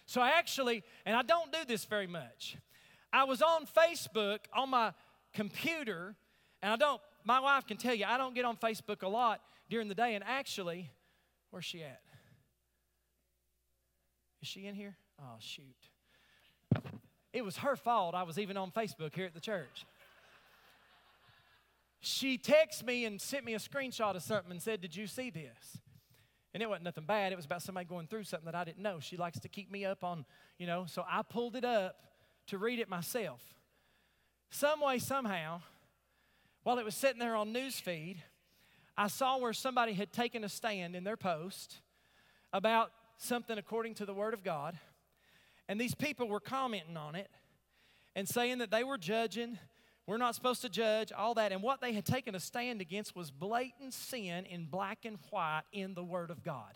[0.06, 2.56] So I actually, and I don't do this very much,
[3.12, 4.94] I was on Facebook on my
[5.34, 6.16] computer,
[6.62, 9.42] and I don't, my wife can tell you, I don't get on Facebook a lot
[9.72, 10.92] during the day, and actually,
[11.50, 12.02] Where's she at?
[14.42, 14.96] Is she in here?
[15.20, 15.64] Oh, shoot.
[17.34, 19.86] It was her fault I was even on Facebook here at the church.
[22.00, 25.30] She texted me and sent me a screenshot of something and said, Did you see
[25.30, 25.80] this?
[26.54, 27.32] And it wasn't nothing bad.
[27.32, 29.00] It was about somebody going through something that I didn't know.
[29.00, 30.26] She likes to keep me up on,
[30.58, 31.98] you know, so I pulled it up
[32.48, 33.42] to read it myself.
[34.50, 35.62] Some way, somehow,
[36.64, 38.18] while it was sitting there on newsfeed,
[38.98, 41.82] I saw where somebody had taken a stand in their post
[42.52, 44.78] about something according to the Word of God.
[45.70, 47.30] And these people were commenting on it
[48.16, 49.60] and saying that they were judging.
[50.08, 51.52] We're not supposed to judge, all that.
[51.52, 55.64] And what they had taken a stand against was blatant sin in black and white
[55.72, 56.74] in the Word of God.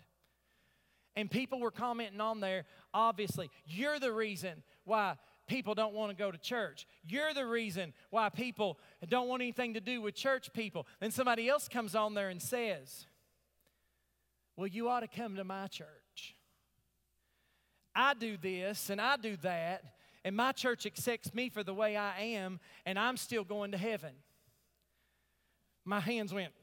[1.16, 2.64] And people were commenting on there,
[2.94, 5.16] obviously, you're the reason why
[5.52, 6.86] people don't want to go to church.
[7.06, 10.86] You're the reason why people don't want anything to do with church people.
[10.98, 13.04] Then somebody else comes on there and says,
[14.56, 16.36] Well, you ought to come to my church.
[17.94, 19.84] I do this and I do that,
[20.24, 23.78] and my church accepts me for the way I am, and I'm still going to
[23.78, 24.14] heaven.
[25.84, 26.54] My hands went.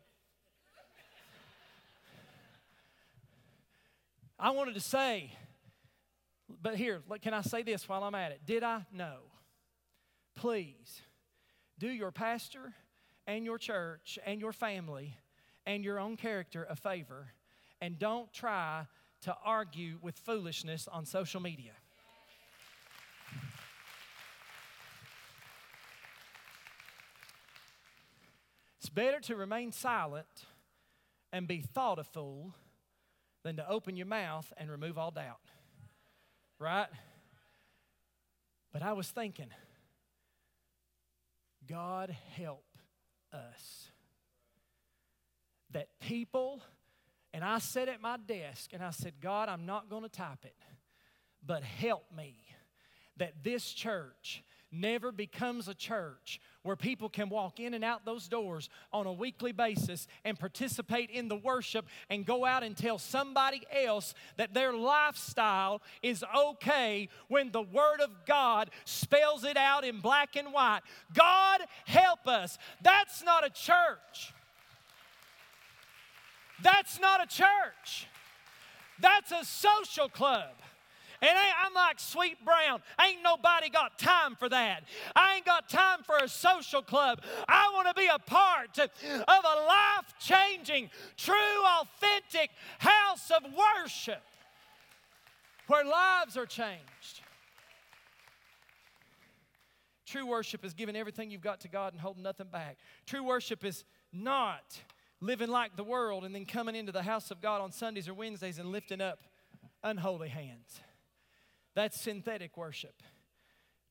[4.40, 5.32] I wanted to say,
[6.62, 8.42] but here, can I say this while I'm at it?
[8.46, 8.86] Did I?
[8.92, 9.18] No.
[10.36, 11.02] Please
[11.78, 12.74] do your pastor
[13.28, 15.16] and your church and your family
[15.66, 17.28] and your own character a favor
[17.82, 18.86] and don't try
[19.22, 21.74] to argue with foolishness on social media.
[28.80, 30.46] It's better to remain silent
[31.32, 32.56] and be thought a fool
[33.44, 35.42] than to open your mouth and remove all doubt.
[36.60, 36.88] Right?
[38.72, 39.48] But I was thinking,
[41.68, 42.66] God help
[43.34, 43.92] us.
[45.72, 46.62] That people,
[47.34, 50.44] and I sat at my desk and I said, God, I'm not going to type
[50.44, 50.56] it,
[51.46, 52.36] but help me
[53.18, 58.28] that this church never becomes a church where people can walk in and out those
[58.28, 62.98] doors on a weekly basis and participate in the worship and go out and tell
[62.98, 69.86] somebody else that their lifestyle is okay when the Word of God spells it out
[69.86, 70.82] in black and white.
[71.14, 72.58] God help us.
[72.82, 74.34] That's not a church.
[76.62, 78.08] That's not a church.
[79.00, 80.52] That's a social club.
[81.22, 82.82] And I'm like Sweet Brown.
[83.02, 84.84] Ain't nobody got time for that.
[85.16, 87.22] I ain't got time for a social club.
[87.48, 91.36] I want to be a part of a life changing, true,
[91.82, 94.24] authentic house of worship
[95.68, 97.22] where lives are changed.
[100.06, 102.78] True worship is giving everything you've got to God and holding nothing back.
[103.06, 104.80] True worship is not
[105.22, 108.16] living like the world and then coming into the house of God on Sundays or
[108.16, 109.20] Wednesdays and lifting up
[109.84, 110.82] unholy hands.
[111.76, 113.04] That's synthetic worship.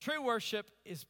[0.00, 1.06] True worship is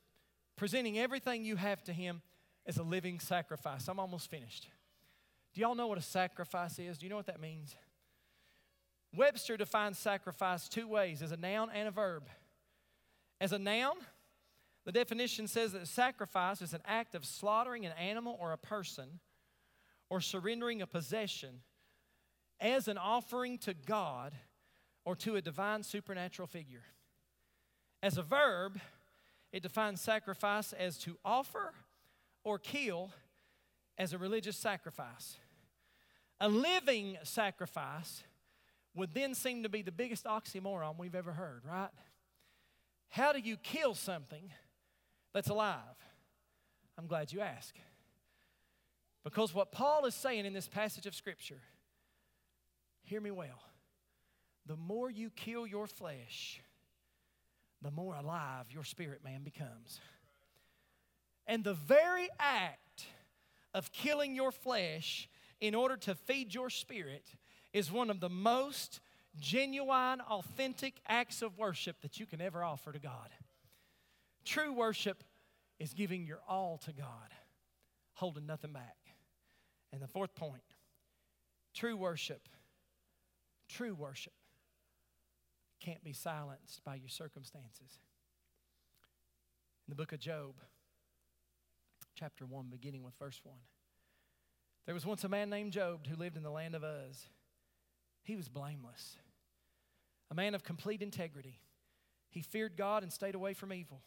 [0.57, 2.23] presenting everything you have to Him
[2.67, 3.89] as a living sacrifice.
[3.89, 4.69] I'm almost finished.
[5.55, 6.99] Do y'all know what a sacrifice is?
[6.99, 7.75] Do you know what that means?
[9.17, 12.29] Webster defines sacrifice two ways as a noun and a verb.
[13.41, 13.95] As a noun,
[14.85, 19.21] the definition says that sacrifice is an act of slaughtering an animal or a person
[20.11, 21.61] or surrendering a possession
[22.61, 24.35] as an offering to God
[25.09, 26.83] or to a divine supernatural figure.
[28.03, 28.79] As a verb,
[29.55, 31.73] it defines sacrifice as to offer
[32.45, 33.09] or kill
[33.97, 35.39] as a religious sacrifice.
[36.43, 38.23] A living sacrifice
[38.95, 41.89] would then seem to be the biggest oxymoron we've ever heard, right?
[43.09, 44.51] How do you kill something
[45.33, 45.97] that's alive?
[46.99, 47.75] I'm glad you ask.
[49.25, 51.63] Because what Paul is saying in this passage of Scripture,
[53.05, 53.63] hear me well
[54.69, 56.61] the more you kill your flesh,
[57.81, 59.99] the more alive your spirit man becomes.
[61.47, 63.07] And the very act
[63.73, 65.29] of killing your flesh
[65.61, 67.25] in order to feed your spirit
[67.73, 69.01] is one of the most
[69.41, 73.31] genuine, authentic acts of worship that you can ever offer to God.
[74.45, 75.25] True worship
[75.79, 77.33] is giving your all to God,
[78.15, 78.97] holding nothing back.
[79.93, 80.63] And the fourth point
[81.75, 82.49] true worship,
[83.69, 84.33] true worship
[85.81, 88.01] can't be silenced by your circumstances.
[89.87, 90.55] In the book of Job,
[92.15, 93.55] chapter 1, beginning with verse 1.
[94.87, 97.27] There was once a man named Job who lived in the land of Uz.
[98.25, 99.17] He was blameless,
[100.31, 101.61] a man of complete integrity.
[102.31, 104.03] He feared God and stayed away from evil.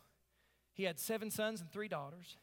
[0.73, 2.37] He had seven sons and three daughters.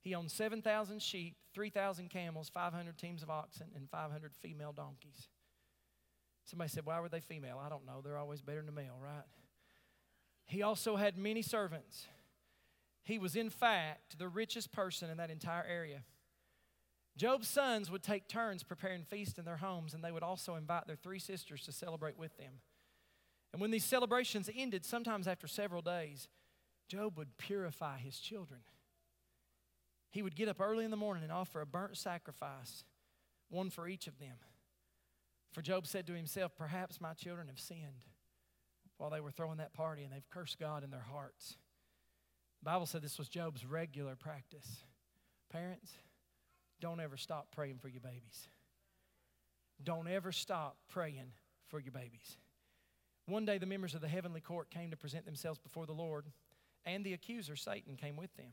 [0.00, 5.28] He owned 7,000 sheep, 3,000 camels, 500 teams of oxen, and 500 female donkeys.
[6.44, 7.60] Somebody said, Why were they female?
[7.64, 8.00] I don't know.
[8.02, 9.24] They're always better than a male, right?
[10.46, 12.06] He also had many servants.
[13.02, 16.02] He was, in fact, the richest person in that entire area.
[17.16, 20.86] Job's sons would take turns preparing feasts in their homes, and they would also invite
[20.86, 22.60] their three sisters to celebrate with them.
[23.52, 26.28] And when these celebrations ended, sometimes after several days,
[26.88, 28.60] Job would purify his children.
[30.10, 32.84] He would get up early in the morning and offer a burnt sacrifice,
[33.48, 34.36] one for each of them.
[35.52, 38.04] For Job said to himself, Perhaps my children have sinned
[38.98, 41.56] while they were throwing that party and they've cursed God in their hearts.
[42.60, 44.84] The Bible said this was Job's regular practice.
[45.50, 45.90] Parents,
[46.80, 48.48] don't ever stop praying for your babies.
[49.82, 51.32] Don't ever stop praying
[51.68, 52.36] for your babies.
[53.26, 56.26] One day, the members of the heavenly court came to present themselves before the Lord,
[56.84, 58.52] and the accuser, Satan, came with them.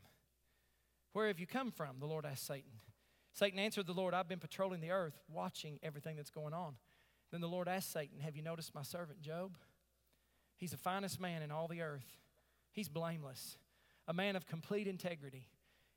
[1.13, 1.99] Where have you come from?
[1.99, 2.71] The Lord asked Satan.
[3.33, 6.75] Satan answered the Lord, I've been patrolling the earth, watching everything that's going on.
[7.31, 9.57] Then the Lord asked Satan, Have you noticed my servant Job?
[10.55, 12.17] He's the finest man in all the earth.
[12.71, 13.57] He's blameless,
[14.07, 15.47] a man of complete integrity.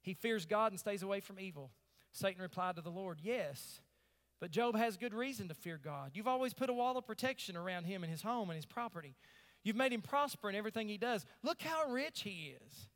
[0.03, 1.71] He fears God and stays away from evil.
[2.13, 3.81] Satan replied to the Lord, Yes,
[4.41, 6.13] but Job has good reason to fear God.
[6.15, 9.15] You've always put a wall of protection around him and his home and his property.
[9.63, 11.27] You've made him prosper in everything he does.
[11.43, 12.89] Look how rich he is.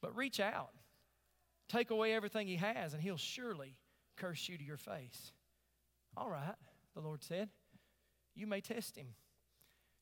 [0.00, 0.72] But reach out,
[1.68, 3.76] take away everything he has, and he'll surely
[4.16, 5.30] curse you to your face.
[6.16, 6.56] All right,
[6.94, 7.48] the Lord said.
[8.34, 9.08] You may test him.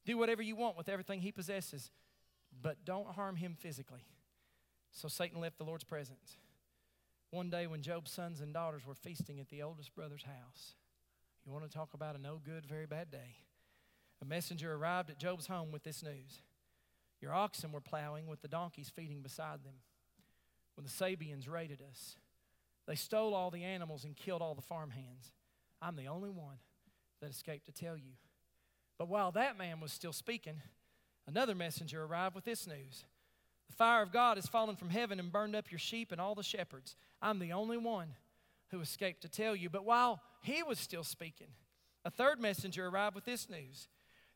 [0.07, 1.91] Do whatever you want with everything he possesses,
[2.63, 4.07] but don't harm him physically.
[4.93, 6.37] So Satan left the Lord's presence.
[7.31, 10.75] One day, when Job's sons and daughters were feasting at the oldest brother's house,
[11.45, 13.37] you want to talk about a no good, very bad day.
[14.21, 16.41] A messenger arrived at Job's home with this news
[17.21, 19.75] Your oxen were plowing with the donkeys feeding beside them.
[20.75, 22.17] When the Sabeans raided us,
[22.87, 25.33] they stole all the animals and killed all the farmhands.
[25.83, 26.57] I'm the only one
[27.21, 28.13] that escaped to tell you.
[28.99, 30.61] But while that man was still speaking,
[31.27, 33.05] another messenger arrived with this news
[33.69, 36.35] The fire of God has fallen from heaven and burned up your sheep and all
[36.35, 36.97] the shepherds.
[37.23, 38.15] I'm the only one
[38.71, 39.71] who escaped to tell you.
[39.71, 41.49] But while he was still speaking,
[42.05, 43.89] a third messenger arrived with this news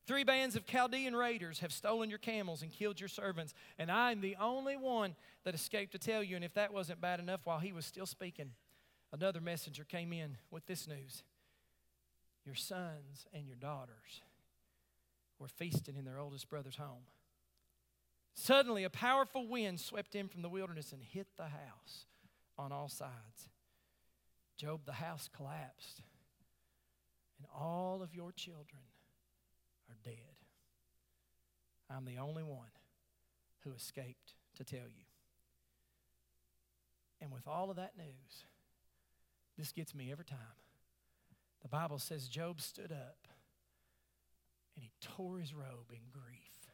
[0.07, 4.21] Three bands of Chaldean raiders have stolen your camels and killed your servants, and I'm
[4.21, 6.37] the only one that escaped to tell you.
[6.37, 8.51] And if that wasn't bad enough, while he was still speaking,
[9.15, 11.23] another messenger came in with this news
[12.45, 14.23] Your sons and your daughters
[15.39, 17.07] were feasting in their oldest brother's home.
[18.35, 22.07] Suddenly, a powerful wind swept in from the wilderness and hit the house
[22.59, 23.49] on all sides.
[24.57, 26.03] Job, the house collapsed,
[27.39, 28.83] and all of your children
[29.89, 30.15] are dead.
[31.91, 32.71] I'm the only one
[33.61, 35.05] who escaped to tell you.
[37.21, 38.45] And with all of that news,
[39.57, 40.39] this gets me every time.
[41.65, 43.27] The Bible says Job stood up
[44.77, 46.69] and he tore his robe in grief.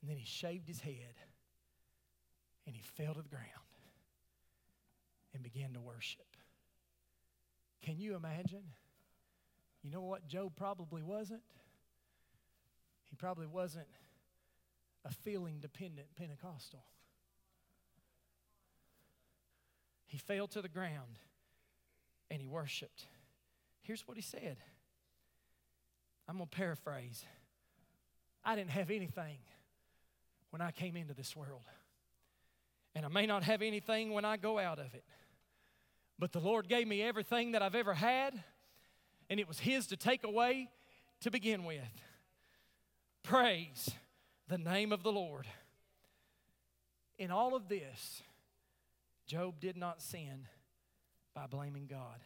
[0.00, 1.14] And then he shaved his head
[2.66, 3.46] and he fell to the ground
[5.32, 6.36] and began to worship.
[7.80, 8.64] Can you imagine?
[9.82, 11.42] You know what Job probably wasn't?
[13.04, 13.88] He probably wasn't
[15.04, 16.84] a feeling dependent Pentecostal.
[20.06, 21.16] He fell to the ground
[22.30, 23.06] and he worshiped.
[23.82, 24.56] Here's what he said
[26.28, 27.24] I'm going to paraphrase.
[28.44, 29.38] I didn't have anything
[30.50, 31.62] when I came into this world.
[32.94, 35.04] And I may not have anything when I go out of it.
[36.18, 38.34] But the Lord gave me everything that I've ever had,
[39.30, 40.68] and it was His to take away
[41.20, 41.80] to begin with.
[43.22, 43.90] Praise
[44.48, 45.46] the name of the Lord.
[47.18, 48.22] In all of this,
[49.26, 50.46] Job did not sin
[51.34, 52.20] by blaming God.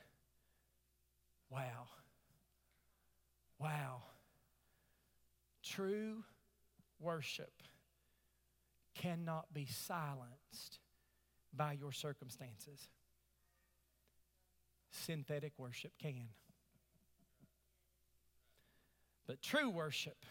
[1.51, 1.89] Wow.
[3.59, 4.03] Wow.
[5.63, 6.25] True
[7.01, 7.63] worship
[8.95, 10.79] cannot be silenced
[11.55, 12.89] by your circumstances.
[14.91, 16.29] Synthetic worship can.
[19.27, 20.25] But true worship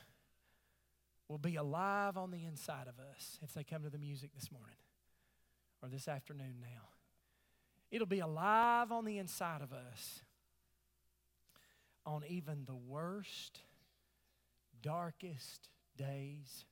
[1.27, 4.51] will be alive on the inside of us if they come to the music this
[4.51, 4.77] morning
[5.81, 6.89] or this afternoon now.
[7.91, 10.21] It'll be alive on the inside of us
[12.05, 13.61] on even the worst,
[14.81, 16.65] darkest days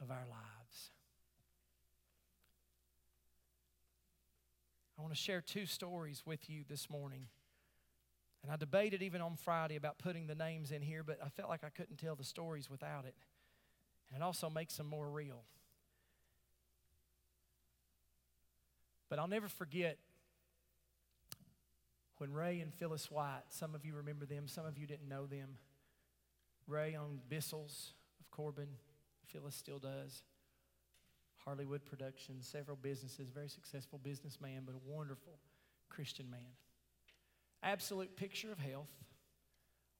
[0.00, 0.90] of our lives.
[4.98, 7.28] I want to share two stories with you this morning.
[8.42, 11.48] And I debated even on Friday about putting the names in here, but I felt
[11.48, 13.14] like I couldn't tell the stories without it.
[14.12, 15.44] And it also makes them more real.
[19.08, 19.98] But I'll never forget
[22.20, 25.24] when Ray and Phyllis White, some of you remember them, some of you didn't know
[25.24, 25.56] them.
[26.66, 28.68] Ray owned Bissell's of Corbin,
[29.24, 30.22] Phyllis still does.
[31.46, 35.38] Harleywood Productions, several businesses, very successful businessman, but a wonderful
[35.88, 36.40] Christian man.
[37.62, 38.90] Absolute picture of health,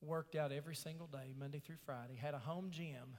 [0.02, 3.16] worked out every single day, Monday through Friday, had a home gym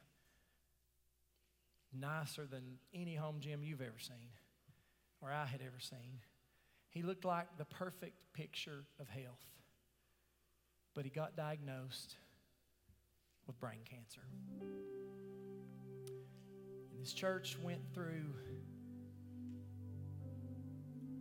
[1.91, 4.30] nicer than any home gym you've ever seen
[5.22, 6.20] or I had ever seen.
[6.92, 9.46] He looked like the perfect picture of health.
[10.94, 12.18] But he got diagnosed
[13.48, 14.22] with brain cancer.
[16.92, 18.34] And this church went through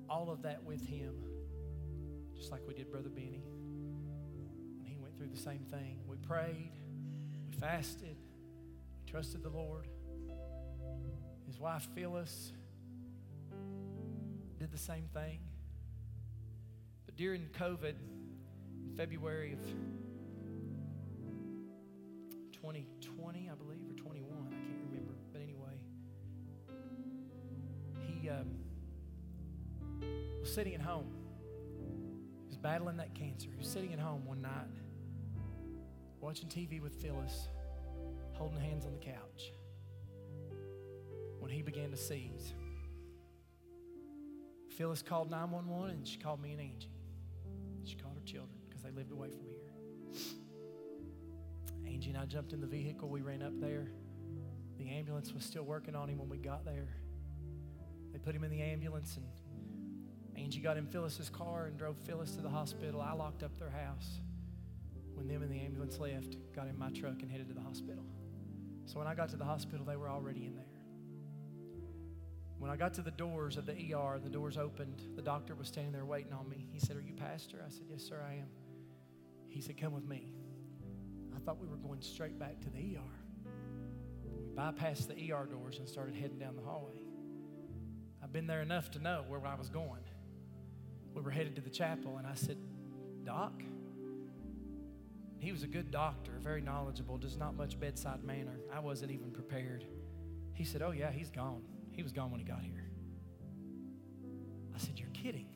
[0.09, 1.15] all of that with him,
[2.37, 3.45] just like we did Brother Benny.
[4.81, 6.01] And he went through the same thing.
[6.09, 6.73] We prayed,
[7.47, 8.17] we fasted,
[8.99, 9.87] we trusted the Lord.
[11.47, 12.53] His wife, Phyllis,
[14.59, 15.39] did the same thing.
[17.21, 19.59] During COVID, in February of
[22.53, 25.13] 2020, I believe, or 21, I can't remember.
[25.31, 25.75] But anyway,
[28.07, 28.47] he um,
[30.41, 31.13] was sitting at home.
[32.41, 33.51] He was battling that cancer.
[33.51, 34.71] He was sitting at home one night,
[36.23, 37.49] watching TV with Phyllis,
[38.33, 39.53] holding hands on the couch,
[41.39, 42.55] when he began to seize.
[44.71, 46.89] Phyllis called 911 and she called me and Angie.
[49.01, 49.63] Lived away from here.
[51.91, 53.09] Angie and I jumped in the vehicle.
[53.09, 53.89] We ran up there.
[54.77, 56.89] The ambulance was still working on him when we got there.
[58.13, 59.25] They put him in the ambulance, and
[60.37, 63.01] Angie got in Phyllis's car and drove Phyllis to the hospital.
[63.01, 64.21] I locked up their house.
[65.15, 68.05] When them and the ambulance left, got in my truck and headed to the hospital.
[68.85, 70.65] So when I got to the hospital, they were already in there.
[72.59, 75.55] When I got to the doors of the ER and the doors opened, the doctor
[75.55, 76.67] was standing there waiting on me.
[76.71, 77.65] He said, Are you pastor?
[77.67, 78.49] I said, Yes, sir, I am.
[79.51, 80.33] He said, Come with me.
[81.37, 83.51] I thought we were going straight back to the ER.
[84.25, 87.01] We bypassed the ER doors and started heading down the hallway.
[88.23, 90.05] I've been there enough to know where I was going.
[91.15, 92.57] We were headed to the chapel, and I said,
[93.25, 93.53] Doc?
[95.39, 98.61] He was a good doctor, very knowledgeable, just not much bedside manner.
[98.73, 99.85] I wasn't even prepared.
[100.55, 101.63] He said, Oh, yeah, he's gone.
[101.93, 102.91] He was gone when he got here.
[104.75, 105.49] I said, You're kidding.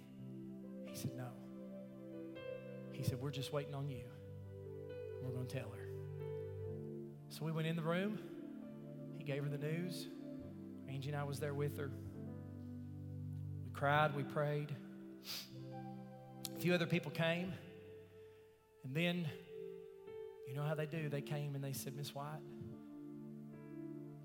[0.86, 1.28] He said, No.
[3.04, 4.04] He said, We're just waiting on you.
[5.22, 5.88] We're going to tell her.
[7.28, 8.18] So we went in the room.
[9.18, 10.08] He gave her the news.
[10.88, 11.90] Angie and I was there with her.
[13.62, 14.74] We cried, we prayed.
[16.56, 17.52] A few other people came.
[18.84, 19.28] And then,
[20.48, 21.10] you know how they do?
[21.10, 22.40] They came and they said, Miss White,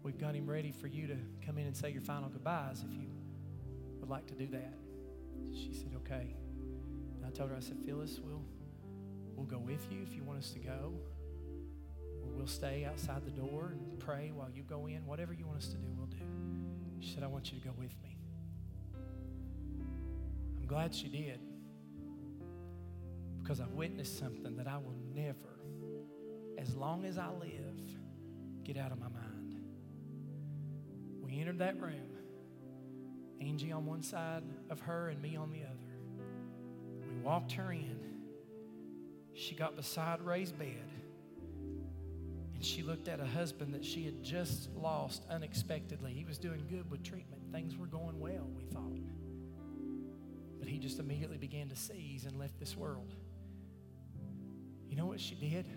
[0.03, 2.93] we've got him ready for you to come in and say your final goodbyes if
[2.93, 3.09] you
[3.99, 4.73] would like to do that.
[5.53, 6.33] She said, Okay.
[7.17, 8.45] And I told her, I said, Phyllis, we'll
[9.39, 10.93] We'll go with you if you want us to go.
[12.21, 15.05] Or we'll stay outside the door and pray while you go in.
[15.05, 16.17] Whatever you want us to do, we'll do.
[16.99, 18.17] She said, I want you to go with me.
[20.57, 21.39] I'm glad she did
[23.41, 25.61] because I've witnessed something that I will never,
[26.57, 27.79] as long as I live,
[28.65, 29.55] get out of my mind.
[31.23, 32.09] We entered that room,
[33.39, 35.95] Angie on one side of her and me on the other.
[37.09, 38.08] We walked her in
[39.39, 40.89] she got beside Ray's bed
[42.53, 46.11] and she looked at a husband that she had just lost unexpectedly.
[46.11, 48.99] He was doing good with treatment, things were going well, we thought.
[50.59, 53.15] But he just immediately began to seize and left this world.
[54.89, 55.69] You know what she did?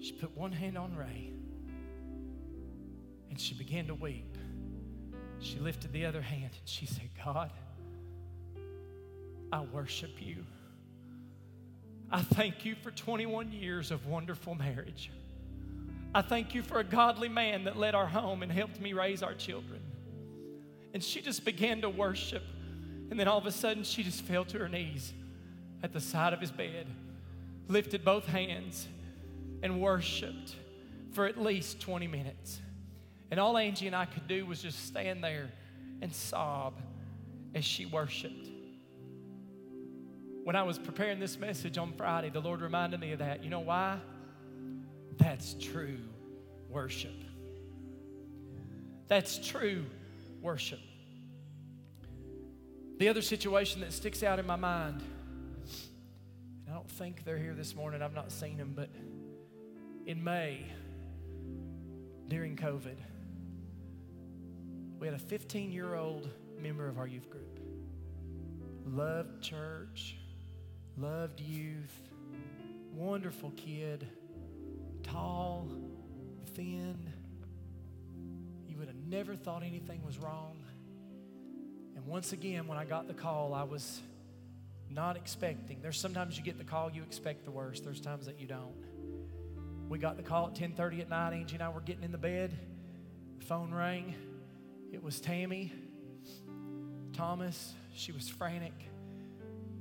[0.00, 1.32] She put one hand on Ray
[3.30, 4.36] and she began to weep.
[5.38, 7.50] She lifted the other hand and she said, God,
[9.50, 10.44] I worship you.
[12.10, 15.10] I thank you for 21 years of wonderful marriage.
[16.14, 19.22] I thank you for a godly man that led our home and helped me raise
[19.22, 19.80] our children.
[20.94, 22.44] And she just began to worship.
[23.10, 25.12] And then all of a sudden, she just fell to her knees
[25.82, 26.86] at the side of his bed,
[27.68, 28.86] lifted both hands,
[29.62, 30.54] and worshiped
[31.12, 32.60] for at least 20 minutes.
[33.30, 35.50] And all Angie and I could do was just stand there
[36.00, 36.80] and sob
[37.54, 38.55] as she worshiped
[40.46, 43.42] when I was preparing this message on Friday, the Lord reminded me of that.
[43.42, 43.98] You know why?
[45.16, 45.98] That's true
[46.68, 47.16] worship.
[49.08, 49.86] That's true
[50.40, 50.78] worship.
[52.98, 55.02] The other situation that sticks out in my mind,
[56.70, 58.90] I don't think they're here this morning, I've not seen them, but
[60.06, 60.64] in May,
[62.28, 62.98] during COVID,
[65.00, 66.28] we had a 15 year old
[66.62, 67.58] member of our youth group.
[68.84, 70.14] Loved church,
[70.96, 72.00] loved youth,
[72.94, 74.06] wonderful kid,
[75.02, 75.68] tall,
[76.54, 77.12] thin.
[78.66, 80.62] You would have never thought anything was wrong.
[81.94, 84.00] And once again, when I got the call, I was
[84.90, 85.80] not expecting.
[85.82, 87.84] There's sometimes you get the call, you expect the worst.
[87.84, 88.84] There's times that you don't.
[89.88, 91.32] We got the call at 10:30 at night.
[91.32, 92.56] Angie and I were getting in the bed.
[93.38, 94.14] The phone rang.
[94.92, 95.72] It was Tammy
[97.12, 97.74] Thomas.
[97.94, 98.74] She was frantic.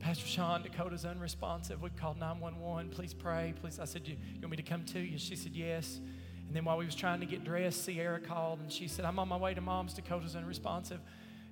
[0.06, 1.82] Pastor Sean, Dakota's unresponsive.
[1.82, 2.92] We called 911.
[2.92, 3.56] Please pray.
[3.60, 3.80] Please.
[3.80, 5.18] I said, you, you want me to come to you?
[5.18, 6.00] She said, yes.
[6.46, 9.18] And then while we was trying to get dressed, Sierra called and she said, I'm
[9.18, 9.96] on my way to mom's.
[9.96, 11.00] Dakota's unresponsive.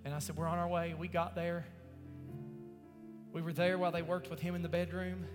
[0.06, 0.93] And I said, we're on our way.
[0.93, 1.66] We got there.
[3.32, 5.26] We were there while they worked with him in the bedroom.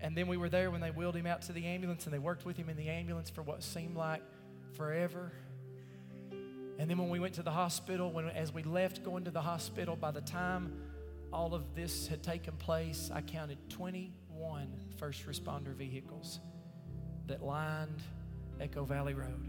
[0.00, 2.20] And then we were there when they wheeled him out to the ambulance and they
[2.20, 4.22] worked with him in the ambulance for what seemed like
[4.76, 5.32] forever.
[6.78, 9.42] And then when we went to the hospital, when, as we left going to the
[9.42, 10.72] hospital, by the time
[11.32, 16.40] all of this had taken place, I counted 21 first responder vehicles
[17.26, 18.02] that lined
[18.60, 19.48] Echo Valley Road.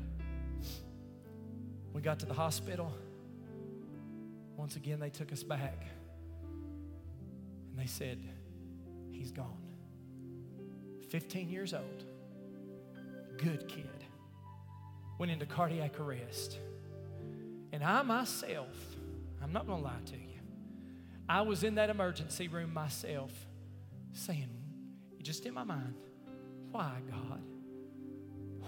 [1.94, 2.92] We got to the hospital.
[4.58, 5.86] Once again, they took us back.
[7.70, 8.20] And they said,
[9.12, 9.58] He's gone.
[11.10, 12.04] 15 years old,
[13.38, 13.86] good kid,
[15.20, 16.58] went into cardiac arrest.
[17.72, 18.76] And I myself,
[19.42, 20.33] I'm not going to lie to you,
[21.28, 23.32] I was in that emergency room myself
[24.12, 24.50] saying,
[25.22, 25.96] just in my mind,
[26.72, 27.42] why, God?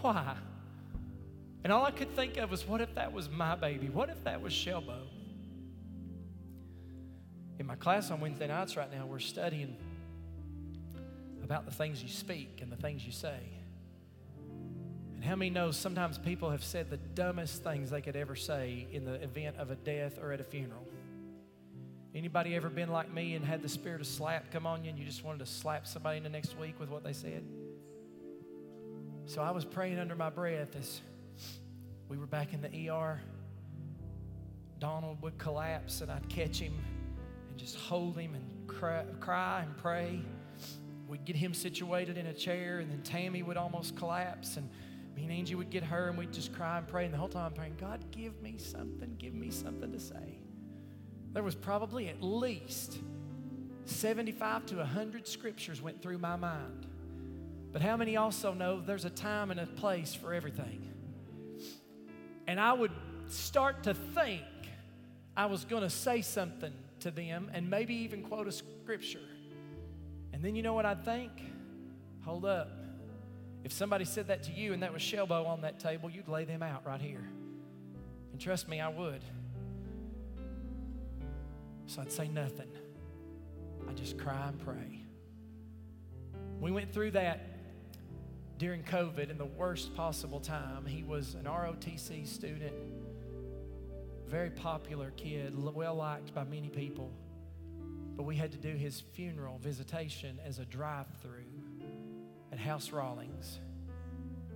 [0.01, 0.36] Why?
[1.64, 3.89] And all I could think of was, what if that was my baby?
[3.89, 4.99] What if that was Shelbo?
[7.58, 9.76] In my class on Wednesday nights right now, we're studying
[11.43, 13.39] about the things you speak and the things you say.
[15.16, 18.88] And how many knows sometimes people have said the dumbest things they could ever say
[18.91, 20.88] in the event of a death or at a funeral?
[22.16, 24.97] Anybody ever been like me and had the spirit of slap come on you and
[24.97, 27.43] you just wanted to slap somebody in the next week with what they said?
[29.26, 31.01] So I was praying under my breath as
[32.07, 33.20] we were back in the ER.
[34.80, 36.74] Donald would collapse and I'd catch him
[37.49, 40.22] and just hold him and cry, cry and pray.
[41.09, 44.68] We'd get him situated in a chair, and then Tammy would almost collapse, and
[45.16, 47.05] me and Angie would get her, and we'd just cry and pray.
[47.05, 50.39] And the whole time I'm praying, God, give me something, give me something to say.
[51.36, 52.98] There was probably at least
[53.84, 56.88] 75 to 100 scriptures went through my mind.
[57.74, 60.94] But how many also know there's a time and a place for everything?
[62.48, 62.94] And I would
[63.28, 64.44] start to think
[65.36, 66.72] I was going to say something
[67.02, 69.20] to them and maybe even quote a scripture.
[70.32, 71.34] And then you know what I'd think?
[72.24, 72.70] Hold up.
[73.66, 76.46] If somebody said that to you and that was Shelbo on that table, you'd lay
[76.46, 77.28] them out right here.
[78.32, 79.22] And trust me, I would.
[81.88, 82.70] So I'd say nothing.
[83.88, 85.02] I'd just cry and pray.
[86.60, 87.42] We went through that
[88.58, 90.86] during COVID in the worst possible time.
[90.86, 92.74] He was an ROTC student,
[94.26, 97.12] very popular kid, well liked by many people.
[98.16, 101.44] But we had to do his funeral visitation as a drive through
[102.52, 103.60] at House Rawlings.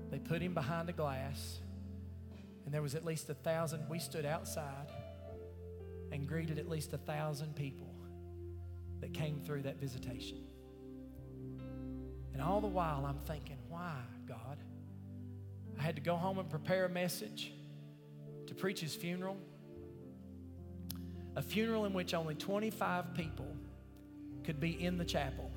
[0.10, 1.60] They put him behind a glass,
[2.66, 3.88] and there was at least a thousand.
[3.90, 4.88] We stood outside
[6.12, 7.88] and greeted at least a thousand people
[9.02, 10.38] that came through that visitation.
[12.34, 13.96] And all the while, I'm thinking, why,
[14.28, 14.58] God?
[15.78, 17.52] I had to go home and prepare a message
[18.48, 19.38] to preach his funeral.
[21.36, 23.56] A funeral in which only 25 people
[24.44, 25.52] could be in the chapel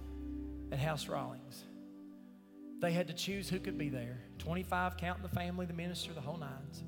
[0.71, 1.65] at House Rawlings.
[2.81, 6.21] They had to choose who could be there 25 counting the family, the minister, the
[6.21, 6.83] whole nines.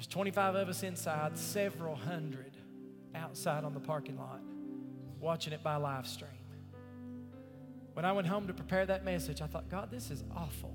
[0.00, 2.56] There's 25 of us inside, several hundred
[3.14, 4.40] outside on the parking lot
[5.20, 6.30] watching it by live stream.
[7.92, 10.74] When I went home to prepare that message, I thought, God, this is awful.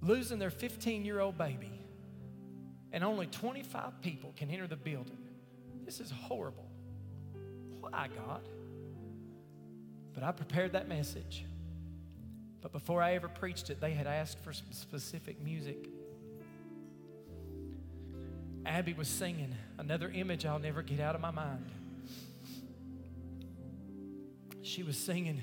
[0.00, 1.82] Losing their 15 year old baby,
[2.92, 5.18] and only 25 people can enter the building.
[5.84, 6.70] This is horrible.
[7.78, 8.48] Why, God?
[10.14, 11.44] But I prepared that message.
[12.62, 15.90] But before I ever preached it, they had asked for some specific music.
[18.66, 21.70] Abby was singing another image I'll never get out of my mind.
[24.62, 25.40] She was singing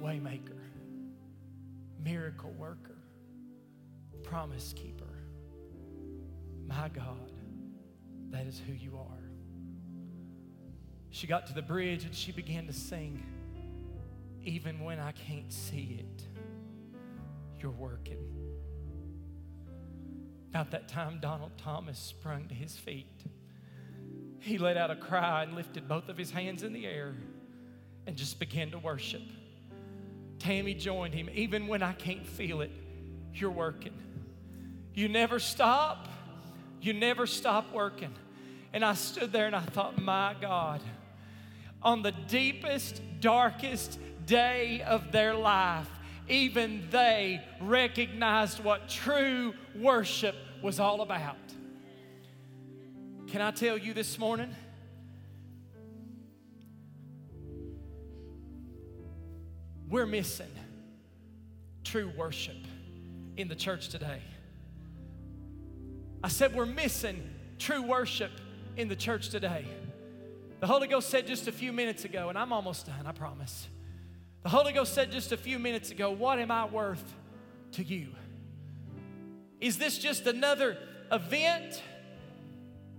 [0.00, 0.60] Waymaker,
[2.02, 2.98] Miracle Worker,
[4.22, 5.04] Promise Keeper.
[6.66, 7.32] My God,
[8.30, 9.30] that is who you are.
[11.10, 13.22] She got to the bridge and she began to sing,
[14.44, 16.22] Even when I can't see it,
[17.60, 18.41] you're working.
[20.52, 23.06] About that time, Donald Thomas sprung to his feet.
[24.38, 27.14] He let out a cry and lifted both of his hands in the air
[28.06, 29.22] and just began to worship.
[30.38, 31.30] Tammy joined him.
[31.32, 32.70] Even when I can't feel it,
[33.32, 33.94] you're working.
[34.92, 36.06] You never stop.
[36.82, 38.12] You never stop working.
[38.74, 40.82] And I stood there and I thought, my God,
[41.82, 45.88] on the deepest, darkest day of their life,
[46.32, 51.36] even they recognized what true worship was all about.
[53.26, 54.54] Can I tell you this morning?
[59.88, 60.50] We're missing
[61.84, 62.56] true worship
[63.36, 64.22] in the church today.
[66.24, 67.22] I said, We're missing
[67.58, 68.30] true worship
[68.78, 69.66] in the church today.
[70.60, 73.68] The Holy Ghost said just a few minutes ago, and I'm almost done, I promise.
[74.42, 77.14] The Holy Ghost said just a few minutes ago, What am I worth
[77.72, 78.08] to you?
[79.60, 80.76] Is this just another
[81.12, 81.80] event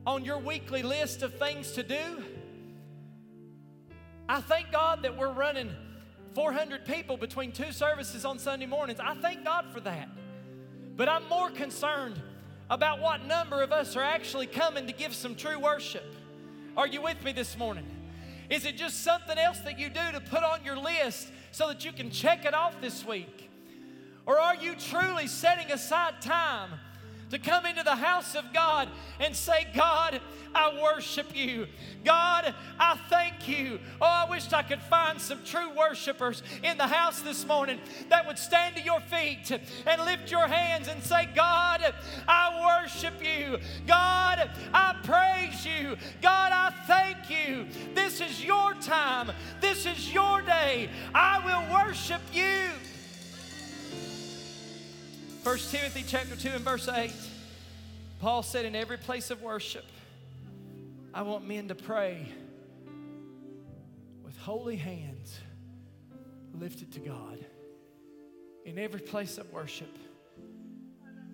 [0.07, 2.23] on your weekly list of things to do?
[4.29, 5.71] I thank God that we're running
[6.33, 9.01] 400 people between two services on Sunday mornings.
[9.01, 10.07] I thank God for that.
[10.95, 12.21] But I'm more concerned
[12.69, 16.15] about what number of us are actually coming to give some true worship.
[16.77, 17.85] Are you with me this morning?
[18.53, 21.83] Is it just something else that you do to put on your list so that
[21.83, 23.49] you can check it off this week?
[24.27, 26.69] Or are you truly setting aside time
[27.33, 28.87] to come into the house of God
[29.19, 30.21] and say, God,
[30.53, 31.65] I worship you.
[32.05, 33.79] God, I thank you.
[33.99, 37.79] Oh, I wish I could find some true worshipers in the house this morning
[38.09, 41.95] that would stand to your feet and lift your hands and say, God,
[42.27, 43.57] I worship you.
[43.87, 45.97] God, I praise you.
[46.21, 47.65] God, I thank you.
[47.95, 49.31] This is your time.
[49.59, 50.87] This is your day.
[51.15, 52.69] I will worship you.
[55.43, 57.11] 1 Timothy chapter 2 and verse 8.
[58.21, 59.83] Paul said, In every place of worship,
[61.13, 62.31] I want men to pray
[64.23, 65.37] with holy hands
[66.53, 67.45] lifted to God.
[68.63, 69.97] In every place of worship.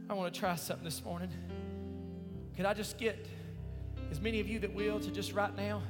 [0.09, 1.29] I want to try something this morning.
[2.55, 3.27] Could I just get
[4.09, 5.83] as many of you that will to just right now,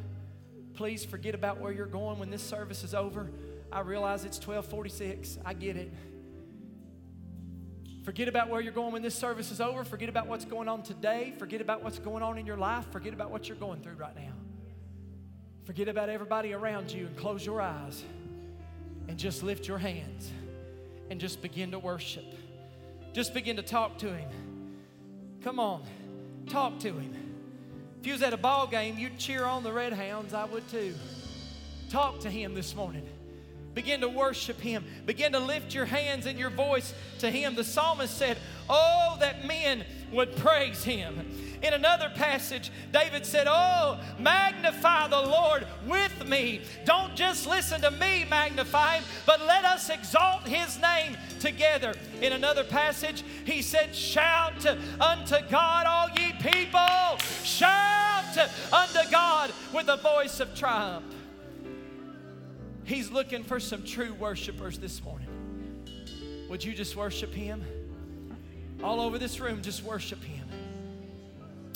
[0.74, 3.32] please forget about where you're going when this service is over.
[3.72, 5.38] I realize it's 1246.
[5.46, 5.94] I get it.
[8.10, 9.84] Forget about where you're going when this service is over.
[9.84, 11.32] Forget about what's going on today.
[11.38, 12.84] Forget about what's going on in your life.
[12.92, 14.34] Forget about what you're going through right now.
[15.66, 18.04] Forget about everybody around you and close your eyes
[19.08, 20.32] and just lift your hands
[21.12, 22.26] and just begin to worship.
[23.14, 24.30] Just begin to talk to Him.
[25.44, 25.84] Come on,
[26.48, 27.14] talk to Him.
[28.00, 30.34] If you was at a ball game, you'd cheer on the Red Hounds.
[30.34, 30.96] I would too.
[31.92, 33.08] Talk to Him this morning.
[33.74, 34.84] Begin to worship Him.
[35.06, 37.56] Begin to lift your hands and your voice to Him.
[37.56, 38.38] The psalmist said,
[38.70, 41.26] Oh, that men would praise Him.
[41.62, 46.62] In another passage, David said, Oh, magnify the Lord with me.
[46.86, 51.94] Don't just listen to me magnify Him, but let us exalt His name together.
[52.22, 54.66] In another passage, he said, Shout
[55.00, 57.18] unto God, all ye people.
[57.44, 58.38] Shout
[58.72, 61.04] unto God with a voice of triumph.
[62.90, 65.28] He's looking for some true worshipers this morning.
[66.50, 67.64] Would you just worship Him?
[68.84, 70.48] All over this room, just worship Him.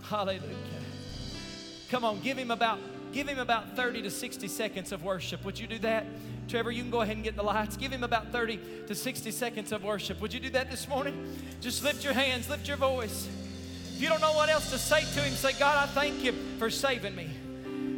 [0.05, 0.41] Hallelujah.
[1.91, 2.79] Come on, give Him about
[3.11, 5.45] give Him about 30 to 60 seconds of worship.
[5.45, 6.07] Would you do that?
[6.47, 7.77] Trevor, you can go ahead and get the lights.
[7.77, 10.19] Give him about 30 to 60 seconds of worship.
[10.19, 11.37] Would you do that this morning?
[11.61, 13.29] Just lift your hands, lift your voice.
[13.93, 16.33] If you don't know what else to say to him, say, God, I thank you
[16.57, 17.29] for saving me.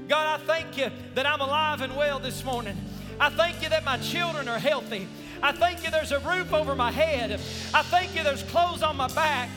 [0.08, 2.78] God, I thank you that I'm alive and well this morning.
[3.20, 5.08] I thank you that my children are healthy.
[5.42, 7.34] I thank you there's a roof over my head.
[7.74, 9.50] I thank you there's clothes on my back.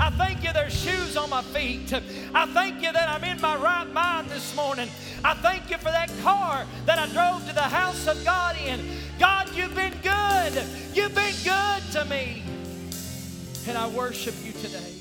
[0.00, 1.92] I thank you there's shoes on my feet.
[2.34, 4.88] I thank you that I'm in my right mind this morning.
[5.24, 8.80] I thank you for that car that I drove to the house of God in.
[9.18, 10.64] God, you've been good.
[10.94, 12.42] You've been good to me.
[13.66, 14.93] And I worship you today.